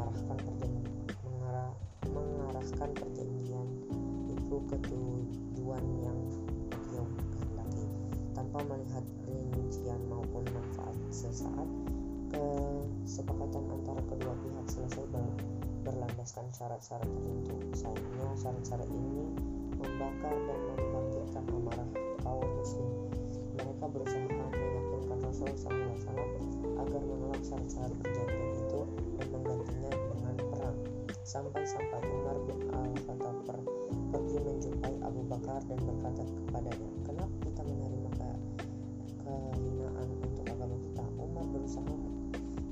syarat-syarat 16.64 17.04
tertentu. 17.12 17.56
Sayangnya 17.76 18.28
syarat-syarat 18.40 18.88
ini 18.88 19.36
membakar 19.76 20.32
dan 20.32 20.58
membangkitkan 20.64 21.44
amarah 21.52 21.88
kaum 22.24 22.48
muslim. 22.56 22.88
Mereka 23.60 23.84
berusaha 23.92 24.24
meyakinkan 24.32 25.18
Rasulullah 25.28 25.60
SAW 25.60 26.16
agar 26.80 27.02
menolak 27.04 27.42
syarat-syarat 27.44 27.92
perjanjian 28.00 28.50
itu 28.64 28.80
dan 29.20 29.26
menggantinya 29.28 29.92
dengan 29.92 30.34
perang. 30.40 30.78
Sampai-sampai 31.20 32.00
Umar 32.00 32.36
bin 32.48 32.60
Al-Khattab 32.72 33.36
per 33.44 33.56
pergi 34.08 34.38
menjumpai 34.40 34.94
Abu 35.04 35.20
Bakar 35.28 35.60
dan 35.68 35.78
berkata 35.84 36.24
kepadanya, 36.24 36.88
kenapa 37.04 37.36
kita 37.44 37.60
menerima 37.60 38.10
ke 38.16 38.30
kehinaan 39.20 40.08
untuk 40.16 40.44
agama 40.48 40.76
kita? 40.80 41.04
Umar 41.20 41.44
berusaha 41.44 41.96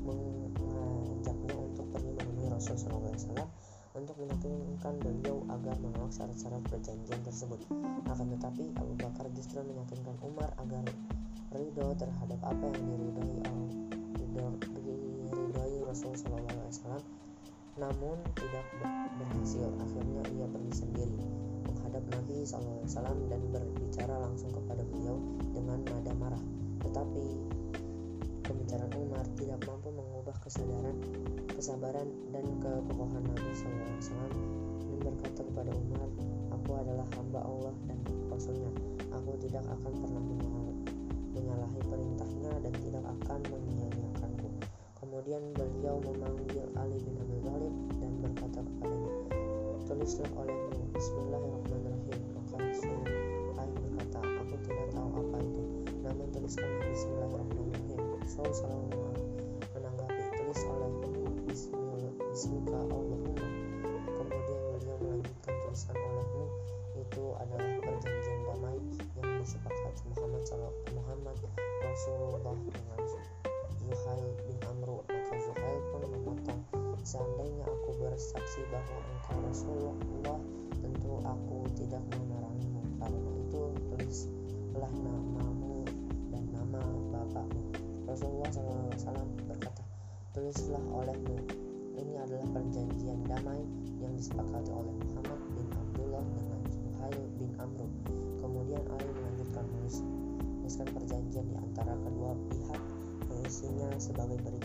mengajaknya 0.01 1.55
untuk 1.61 1.87
pergi 1.93 2.11
menemui 2.17 2.49
Rasul 2.49 2.81
SAW 2.81 3.53
untuk 3.93 4.17
meyakinkan 4.17 4.95
beliau 5.01 5.45
agar 5.53 5.77
menolak 5.81 6.13
syarat-syarat 6.13 6.65
perjanjian 6.69 7.21
tersebut. 7.25 7.61
Akan 8.09 8.33
tetapi 8.33 8.73
Abu 8.81 8.95
Bakar 8.97 9.29
justru 9.37 9.61
meyakinkan 9.61 10.17
Umar 10.25 10.49
agar 10.57 10.85
ridho 11.53 11.93
terhadap 12.01 12.41
apa 12.41 12.65
yang 12.73 12.85
diridhoi 12.89 13.33
diridhoi 15.33 15.77
Rasul 15.85 16.17
SAW 16.17 17.01
namun 17.77 18.17
tidak 18.37 18.67
berhasil 19.17 19.69
akhirnya 19.81 20.23
ia 20.37 20.47
pergi 20.49 20.73
sendiri 20.85 21.17
menghadap 21.69 22.05
Nabi 22.13 22.45
SAW 22.45 22.89
dan 23.33 23.43
berbicara 23.49 24.17
langsung 24.21 24.53
kepada 24.53 24.85
beliau 24.89 25.17
dengan 25.53 25.81
nada 25.85 26.13
marah 26.17 26.43
tetapi 26.85 27.25
pembicaraan 28.45 28.93
Umar 28.97 29.25
tidak 29.37 29.61
mampu 29.65 29.89
mengubah 30.33 30.49
kesadaran 30.49 30.97
kesabaran 31.53 32.09
dan 32.33 32.45
kekokohan 32.65 33.21
Nabi 33.21 33.53
SAW 33.53 34.33
dan 34.81 34.97
berkata 35.05 35.41
kepada 35.45 35.71
Umar 35.77 36.09
aku 36.57 36.71
adalah 36.73 37.05
hamba 37.21 37.41
Allah 37.45 37.75
dan 37.85 38.01
Rasulnya 38.33 38.73
aku 39.13 39.37
tidak 39.45 39.61
akan 39.69 39.93
pernah 39.93 40.25
menyalahi 41.37 41.81
perintahnya 41.85 42.53
dan 42.65 42.75
tidak 42.81 43.05
akan 43.05 43.41
menyia-nyiakanku. 43.45 44.49
Kemudian 45.05 45.43
beliau 45.53 46.01
memanggil 46.01 46.65
Ali 46.81 46.97
bin 47.05 47.15
Abi 47.21 47.37
Thalib 47.45 47.75
dan 48.01 48.13
berkata 48.25 48.61
kepadanya 48.65 49.13
tulislah 49.85 50.31
olehmu 50.33 50.81
Bismillahirrahmanirrahim. 50.97 52.21
Maka 52.41 52.55
Rasul 52.57 53.01
berkata 53.61 54.21
aku 54.25 54.55
tidak 54.65 54.89
tahu 54.97 55.09
apa 55.13 55.37
itu 55.45 55.63
namun 56.01 56.27
tuliskanlah 56.33 56.89
Bismillahirrahmanirrahim. 56.89 58.01
Rasul 58.25 59.02
Bismika 62.43 62.75
Allahumma 62.75 63.23
kemudian 64.19 64.63
beliau 64.75 64.99
melanjutkan 64.99 65.55
tulisan 65.63 65.95
olehmu 65.95 66.47
itu 66.99 67.25
adalah 67.39 67.71
perjanjian 67.79 68.41
damai 68.51 68.79
yang 69.23 69.31
disepakati 69.39 70.03
Muhammad 70.11 70.43
Muhammad 70.91 71.39
Rasulullah 71.87 72.59
dengan 72.67 72.99
Zuhail 73.87 74.27
bin 74.43 74.59
Amru 74.67 75.07
maka 75.07 75.35
Zuhail 75.39 75.79
pun 75.95 76.03
memotong 76.03 76.61
seandainya 77.07 77.63
aku 77.63 77.91
bersaksi 78.03 78.67
bahwa 78.75 78.99
engkau 79.07 79.39
Rasulullah 79.47 80.39
tentu 80.83 81.23
aku 81.23 81.59
tidak 81.79 82.03
memerangimu 82.11 82.83
karena 82.99 83.31
itu 83.39 83.63
tulislah 83.87 84.95
namamu 84.99 85.87
dan 86.35 86.43
nama 86.51 86.83
bapakmu. 87.07 87.71
Rasulullah 88.11 88.51
SAW 88.51 89.31
berkata 89.47 89.87
tulislah 90.35 90.83
olehmu 90.91 91.42
disepakati 94.23 94.71
oleh 94.71 94.95
Muhammad 95.03 95.41
bin 95.59 95.67
Abdullah 95.75 96.23
dengan 96.39 96.63
Zuhail 96.71 97.27
bin 97.43 97.51
Amru 97.59 97.91
kemudian 98.39 98.79
Ali 98.95 99.11
melanjutkan 99.19 99.67
menuliskan 99.67 100.87
perjanjian 100.95 101.47
di 101.51 101.57
antara 101.59 101.99
kedua 102.07 102.39
pihak 102.47 102.83
mengisinya 103.27 103.91
sebagai 103.99 104.39
berikut 104.47 104.62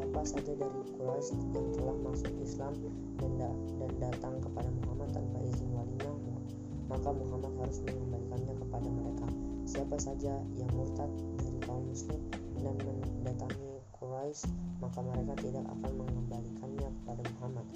siapa 0.00 0.24
saja 0.24 0.56
dari 0.56 0.80
Quraisy 0.96 1.36
yang 1.52 1.68
telah 1.76 1.96
masuk 2.00 2.32
Islam 2.40 2.72
dan, 3.20 3.36
da, 3.36 3.52
dan 3.52 3.92
datang 4.00 4.40
kepada 4.40 4.72
Muhammad 4.80 5.12
tanpa 5.12 5.44
izin 5.44 5.68
walinya, 5.76 6.12
maka 6.88 7.12
Muhammad 7.12 7.52
harus 7.60 7.84
mengembalikannya 7.84 8.54
kepada 8.64 8.88
mereka. 8.88 9.28
Siapa 9.68 9.96
saja 10.00 10.40
yang 10.56 10.72
murtad 10.72 11.12
dari 11.36 11.60
kaum 11.68 11.84
muslim 11.84 12.16
dan 12.64 12.80
mendatangi 12.80 13.84
Quraisy, 14.00 14.48
maka 14.80 15.04
mereka 15.04 15.36
tidak 15.44 15.64
akan 15.68 15.92
mengembalikannya 15.92 16.88
kepada 16.96 17.22
Muhammad. 17.36 17.66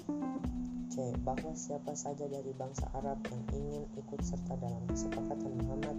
C. 0.89 1.13
Bahwa 1.21 1.53
siapa 1.53 1.93
saja 1.93 2.25
dari 2.25 2.57
bangsa 2.57 2.89
Arab 2.97 3.21
yang 3.29 3.43
ingin 3.53 3.85
ikut 4.01 4.21
serta 4.25 4.57
dalam 4.57 4.81
kesepakatan 4.89 5.61
Muhammad 5.61 5.97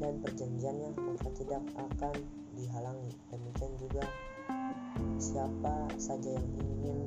dan 0.00 0.16
perjanjiannya, 0.24 0.96
maka 0.96 1.28
tidak 1.36 1.60
akan 1.76 2.16
dihalangi. 2.56 3.12
Demikian 3.28 3.72
juga 3.76 4.08
siapa 5.16 5.88
saja 5.96 6.34
yang 6.34 6.48
ingin 6.58 6.98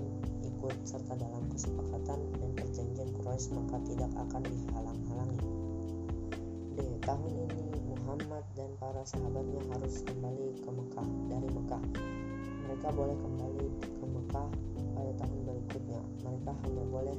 ikut 0.46 0.76
serta 0.88 1.14
dalam 1.20 1.46
kesepakatan 1.52 2.20
dan 2.42 2.52
perjanjian 2.58 3.10
Quraisy, 3.20 3.54
maka 3.54 3.78
tidak 3.86 4.12
akan 4.18 4.42
dihalang-halangi. 4.46 5.42
D. 6.76 6.78
Tahun 7.06 7.34
ini 7.38 7.66
Muhammad 7.86 8.46
dan 8.56 8.72
para 8.82 9.04
sahabatnya 9.06 9.62
harus 9.76 10.02
kembali 10.08 10.48
ke 10.64 10.70
Mekah 10.72 11.10
dari 11.30 11.50
Mekah. 11.52 11.84
Mereka 12.66 12.88
boleh 12.96 13.18
kembali 13.20 13.68
ke 13.82 14.06
Mekah 14.08 14.48
pada 14.96 15.12
tahun 15.22 15.40
berikutnya. 15.46 16.02
Mereka 16.26 16.52
hanya 16.66 16.84
boleh 16.90 17.18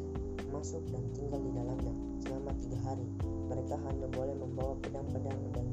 masuk 0.51 0.83
dan 0.91 1.05
tinggal 1.13 1.41
di 1.43 1.51
dalamnya 1.53 1.95
selama 2.25 2.51
tiga 2.59 2.79
hari. 2.87 3.07
Mereka 3.47 3.75
hanya 3.87 4.07
boleh 4.11 4.35
membawa 4.41 4.75
pedang-pedang 4.83 5.41
dan 5.55 5.67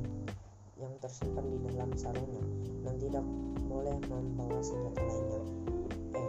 yang 0.81 0.93
tersimpan 0.99 1.45
di 1.47 1.57
dalam 1.71 1.89
sarungnya 1.95 2.43
dan 2.83 2.93
tidak 2.99 3.25
boleh 3.73 3.97
membawa 4.05 4.61
senjata 4.61 5.01
lainnya. 5.01 5.41
E. 6.13 6.23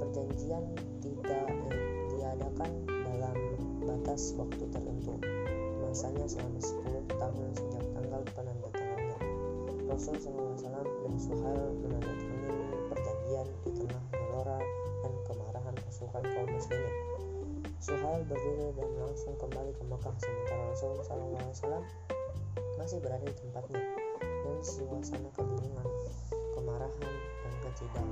Perjanjian 0.00 0.64
tidak 1.04 1.44
eh, 1.68 1.84
diadakan 2.16 2.70
dalam 2.88 3.36
batas 3.84 4.32
waktu 4.40 4.64
tertentu 4.72 5.20
masanya 5.84 6.24
selama 6.24 6.56
10 6.56 7.20
tahun 7.20 7.48
sejak 7.52 7.84
tanggal 7.92 8.22
penandatangannya. 8.32 9.18
Rasul 9.92 10.16
SAW 10.16 10.56
dan 10.56 11.14
Suhail 11.20 11.68
menandatangani 11.84 12.64
perjanjian 12.88 13.46
di 13.68 13.70
tengah 13.76 14.02
gelora 14.08 14.58
dan 15.04 15.12
kemarahan 15.28 15.74
pasukan 15.84 16.24
kaum 16.24 16.48
muslimin. 16.48 16.96
Suhail 17.76 18.24
berdiri 18.24 18.72
dan 18.72 18.88
langsung 19.04 19.36
kembali 19.36 19.76
ke 19.76 19.84
Mekah 19.84 20.16
sementara 20.16 20.64
Rasul 20.72 20.96
SAW 21.04 21.84
masih 22.80 22.98
berada 23.04 23.28
di 23.28 23.36
tempatnya 23.36 23.84
dan 24.22 24.56
suasana 24.64 25.30
kebingungan, 25.36 25.86
kemarahan 26.72 27.16
dan 27.44 27.52
ketidak 27.60 28.08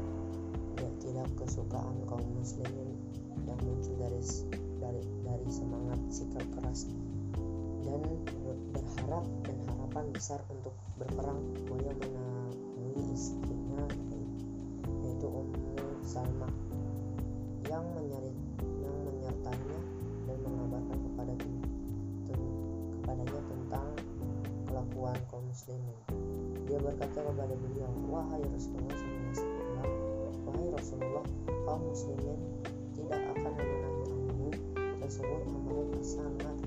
ya, 0.76 0.88
tidak 1.00 1.28
kesukaan 1.40 1.96
kaum 2.04 2.28
muslimin 2.36 2.92
yang 3.48 3.56
muncul 3.64 3.96
dari 3.96 4.20
dari 4.76 5.00
dari 5.24 5.48
semangat 5.48 5.96
sikap 6.12 6.44
keras 6.52 6.84
dan 7.88 8.04
berharap 8.76 9.24
dan 9.48 9.56
harapan 9.64 10.04
besar 10.12 10.44
untuk 10.52 10.76
berperang. 11.00 11.40
Beliau 11.72 11.96
menemui 12.04 13.16
istrinya 13.16 13.80
yaitu 15.08 15.24
Ummu 15.24 16.04
Salma 16.04 16.52
yang 17.64 17.88
menyerit 17.96 18.36
yang 18.60 18.96
menyertainya 19.08 19.80
dan 20.28 20.36
mengabarkan 20.44 20.98
kepada 21.00 21.32
kepadanya 22.28 23.40
tentang 23.40 23.88
kelakuan 24.68 25.16
kaum 25.32 25.48
muslimin 25.48 26.09
dia 26.70 26.78
berkata 26.78 27.18
kepada 27.18 27.54
beliau 27.66 27.90
wahai 28.14 28.38
Rasulullah 28.54 28.94
SAW 28.94 29.90
wahai 30.46 30.68
Rasulullah 30.70 31.26
kaum 31.66 31.82
muslimin 31.82 32.38
tidak 32.94 33.18
akan 33.34 33.52
menantangmu 33.58 34.50
sesungguhnya 35.02 35.58
mereka 35.66 35.98
sangat 36.06 36.59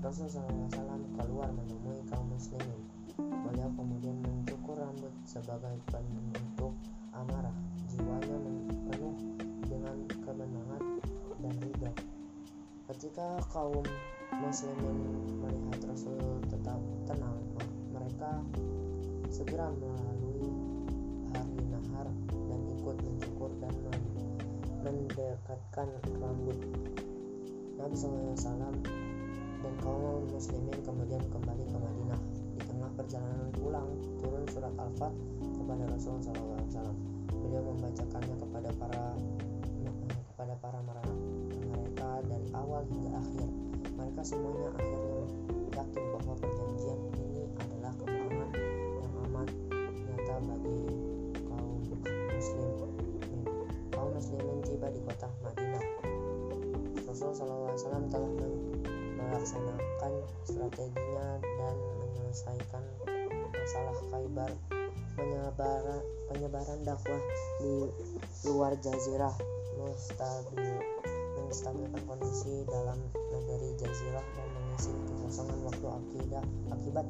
Rasulullah 0.00 0.64
SAW 0.72 1.12
keluar 1.12 1.52
menemui 1.52 2.00
kaum 2.08 2.24
muslimin. 2.32 2.88
Beliau 3.20 3.68
kemudian 3.76 4.16
mencukur 4.24 4.80
rambut 4.80 5.12
sebagai 5.28 5.76
bentuk 5.92 6.72
amarah. 7.12 7.52
Jiwanya 7.92 8.40
penuh 8.88 9.12
dengan 9.68 10.00
kemenangan 10.24 11.04
dan 11.44 11.54
ridho. 11.60 11.92
Ketika 12.88 13.44
kaum 13.52 13.84
muslimin 14.40 14.98
melihat 15.44 15.92
Rasul 15.92 16.16
tetap 16.48 16.80
tenang, 17.04 17.36
mereka 17.92 18.40
segera 19.28 19.68
melalui 19.68 20.48
hari 21.36 21.60
nahar 21.68 22.08
dan 22.48 22.60
ikut 22.72 22.96
mencukur 23.04 23.52
dan 23.60 23.76
mendekatkan 24.80 25.92
rambut. 26.24 26.56
Nabi 27.76 27.96
SAW 27.96 28.80
dan 29.60 29.74
kaum 29.84 30.24
muslimin 30.32 30.78
kemudian 30.84 31.22
kembali 31.28 31.64
ke 31.68 31.76
Madinah. 31.76 32.20
Di 32.56 32.62
tengah 32.64 32.90
perjalanan 32.96 33.48
pulang, 33.56 33.88
turun 34.20 34.44
surat 34.48 34.72
Al-Fat 34.80 35.12
kepada 35.40 35.82
Rasulullah 35.92 36.64
SAW. 36.64 36.92
Beliau 37.30 37.62
membacakannya 37.72 38.36
kepada 38.40 38.70
para 38.76 39.04
kepada 40.32 40.54
para 40.60 40.80
mereka 41.68 42.08
dari 42.24 42.48
awal 42.56 42.82
hingga 42.88 43.10
akhir. 43.20 43.48
Mereka 43.96 44.20
semuanya 44.24 44.72
akhirnya 44.80 45.59
strateginya 60.70 61.42
dan 61.42 61.76
menyelesaikan 61.98 62.84
masalah 63.50 63.96
Khaybar 64.06 64.50
penyebaran 65.18 66.02
penyebaran 66.30 66.78
dakwah 66.86 67.18
di 67.58 67.90
luar 68.46 68.78
jazirah. 68.78 69.34
Menstabil 69.74 70.78
menstabilkan 71.42 72.02
kondisi 72.06 72.62
dalam 72.70 73.02
negeri 73.34 73.74
jazirah 73.82 74.22
dan 74.38 74.46
mengisi 74.54 74.94
kekosongan 75.10 75.58
waktu 75.66 75.86
akidah 75.90 76.44
akibat 76.70 77.06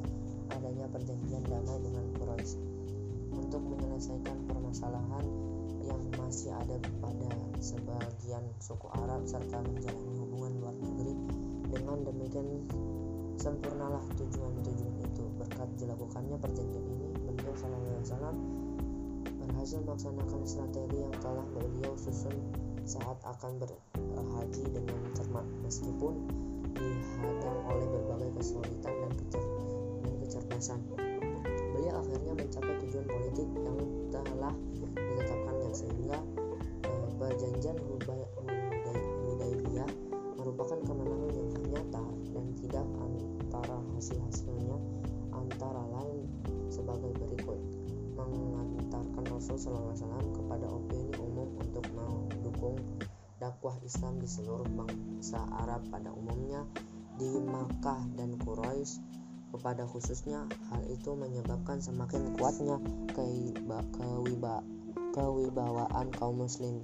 adanya 0.57 0.89
perjanjian 0.89 1.45
damai 1.45 1.77
dengan 1.85 2.05
Quraisy. 2.17 2.57
Untuk 3.37 3.61
menyelesaikan 3.61 4.37
permasalahan 4.49 5.25
yang 5.85 6.01
masih 6.17 6.49
ada 6.49 6.81
pada 6.97 7.29
sebagian 7.61 8.41
suku 8.57 8.89
Arab 8.97 9.21
serta 9.29 9.61
menjalani 9.61 10.17
hubungan 10.17 10.53
luar 10.65 10.75
negeri 10.81 11.13
dengan 11.69 11.97
demikian 12.03 12.47
sempurnalah 13.37 14.03
tujuan-tujuan 14.17 14.95
itu. 15.05 15.23
Berkat 15.37 15.69
dilakukannya 15.77 16.35
perjanjian 16.41 16.85
ini 16.85 17.07
beliau 17.31 17.53
SAW 17.55 18.35
berhasil 19.41 19.77
melaksanakan 19.85 20.41
strategi 20.45 20.97
yang 21.05 21.13
telah 21.21 21.45
beliau 21.53 21.93
susun 21.93 22.33
saat 22.81 23.17
akan 23.21 23.61
berhaji 23.61 24.63
dengan 24.73 24.99
cermat. 25.13 25.45
Meskipun 25.61 26.17
dihadang 26.73 27.59
oleh 27.69 27.87
berbagai 27.93 28.29
kesulitan 28.41 28.95
dan 29.05 29.11
kecerdasan. 30.25 30.79
Beliau 31.77 32.01
akhirnya 32.01 32.33
mencapai 32.33 32.75
tujuan 32.87 33.05
politik 33.05 33.47
yang 33.53 33.77
telah 34.09 34.53
ditetapkannya 34.97 35.71
sehingga 35.77 36.17
eh, 36.89 37.07
perjanjian 37.21 37.77
dakwah 53.71 53.87
Islam 53.87 54.19
di 54.19 54.27
seluruh 54.27 54.67
bangsa 54.67 55.39
Arab 55.63 55.87
pada 55.87 56.11
umumnya 56.11 56.67
di 57.15 57.39
Makkah 57.39 58.03
dan 58.19 58.35
Quraisy. 58.35 58.99
Kepada 59.55 59.87
khususnya 59.87 60.43
hal 60.67 60.83
itu 60.91 61.15
menyebabkan 61.15 61.79
semakin 61.79 62.35
kuatnya 62.35 62.83
kewiba, 63.15 63.79
kewiba, 63.95 64.59
kewibawaan 65.15 66.11
kaum 66.11 66.43
muslim 66.43 66.83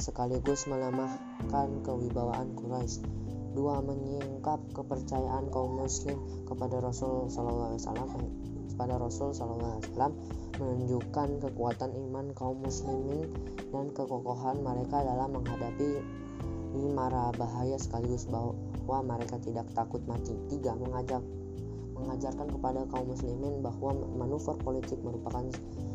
sekaligus 0.00 0.64
melemahkan 0.64 1.84
kewibawaan 1.84 2.56
Quraisy. 2.56 3.04
Dua 3.52 3.84
menyingkap 3.84 4.72
kepercayaan 4.72 5.52
kaum 5.52 5.76
muslim 5.76 6.16
kepada 6.48 6.80
Rasul 6.80 7.28
SAW 7.28 7.76
kepada 8.72 8.96
Rasul 8.96 9.36
SAW 9.36 9.84
menunjukkan 10.56 11.40
kekuatan 11.42 11.90
iman 12.08 12.32
kaum 12.32 12.60
muslimin 12.60 13.28
dan 13.70 13.92
kekokohan 13.92 14.60
mereka 14.64 15.04
dalam 15.04 15.36
menghadapi 15.36 16.00
mara 16.92 17.32
bahaya 17.36 17.80
sekaligus 17.80 18.28
bahwa 18.28 19.00
mereka 19.04 19.40
tidak 19.40 19.64
takut 19.72 20.00
mati. 20.04 20.36
Tiga 20.52 20.76
mengajak 20.76 21.24
mengajarkan 21.96 22.52
kepada 22.52 22.84
kaum 22.92 23.08
muslimin 23.08 23.64
bahwa 23.64 23.96
manuver 24.20 24.56
politik 24.60 25.00
merupakan 25.00 25.48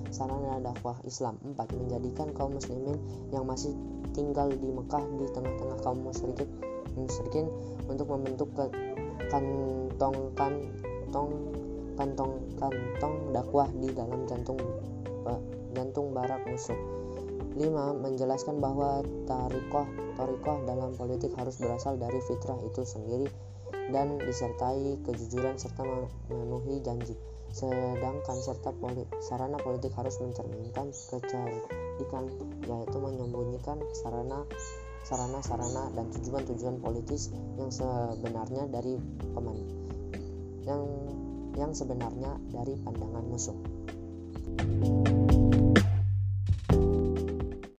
sarana 0.09 0.57
dakwah 0.57 0.97
Islam. 1.05 1.37
4. 1.45 1.77
Menjadikan 1.77 2.33
kaum 2.33 2.57
muslimin 2.57 2.97
yang 3.29 3.45
masih 3.45 3.77
tinggal 4.17 4.49
di 4.49 4.69
Mekah 4.73 5.05
di 5.21 5.25
tengah-tengah 5.29 5.77
kaum 5.85 6.01
musyrikin 6.01 6.49
musyrikin 6.97 7.47
untuk 7.87 8.11
membentuk 8.11 8.51
kantong 9.31 10.35
kantong 10.35 11.31
kantong 11.99 12.57
kantong 12.57 13.15
dakwah 13.35 13.67
di 13.71 13.89
dalam 13.91 14.27
jantung 14.27 14.59
jantung 15.71 16.11
barak 16.11 16.43
musuh. 16.47 16.77
5. 17.55 17.67
Menjelaskan 17.99 18.63
bahwa 18.63 19.03
tarikoh 19.27 19.87
tarikoh 20.15 20.63
dalam 20.63 20.95
politik 20.95 21.35
harus 21.35 21.59
berasal 21.59 21.99
dari 21.99 22.19
fitrah 22.23 22.59
itu 22.63 22.87
sendiri 22.87 23.27
dan 23.91 24.19
disertai 24.23 24.99
kejujuran 25.03 25.59
serta 25.59 25.83
memenuhi 26.31 26.79
janji. 26.79 27.15
Sedangkan 27.51 28.39
serta 28.39 28.71
poli, 28.71 29.03
sarana 29.19 29.59
politik 29.59 29.91
harus 29.99 30.15
mencerminkan 30.23 30.95
kecerdikan 31.11 32.31
yaitu 32.63 32.97
menyembunyikan 33.03 33.83
sarana 33.91 34.47
sarana-sarana 35.03 35.91
dan 35.97 36.07
tujuan-tujuan 36.13 36.77
politis 36.79 37.33
yang 37.59 37.73
sebenarnya 37.73 38.69
dari 38.69 38.95
peman 39.33 39.57
yang 40.61 40.85
yang 41.59 41.71
sebenarnya 41.75 42.37
dari 42.51 42.75
pandangan 42.79 43.25
musuh. 43.27 43.57
thank 44.61 45.09
you 45.09 45.30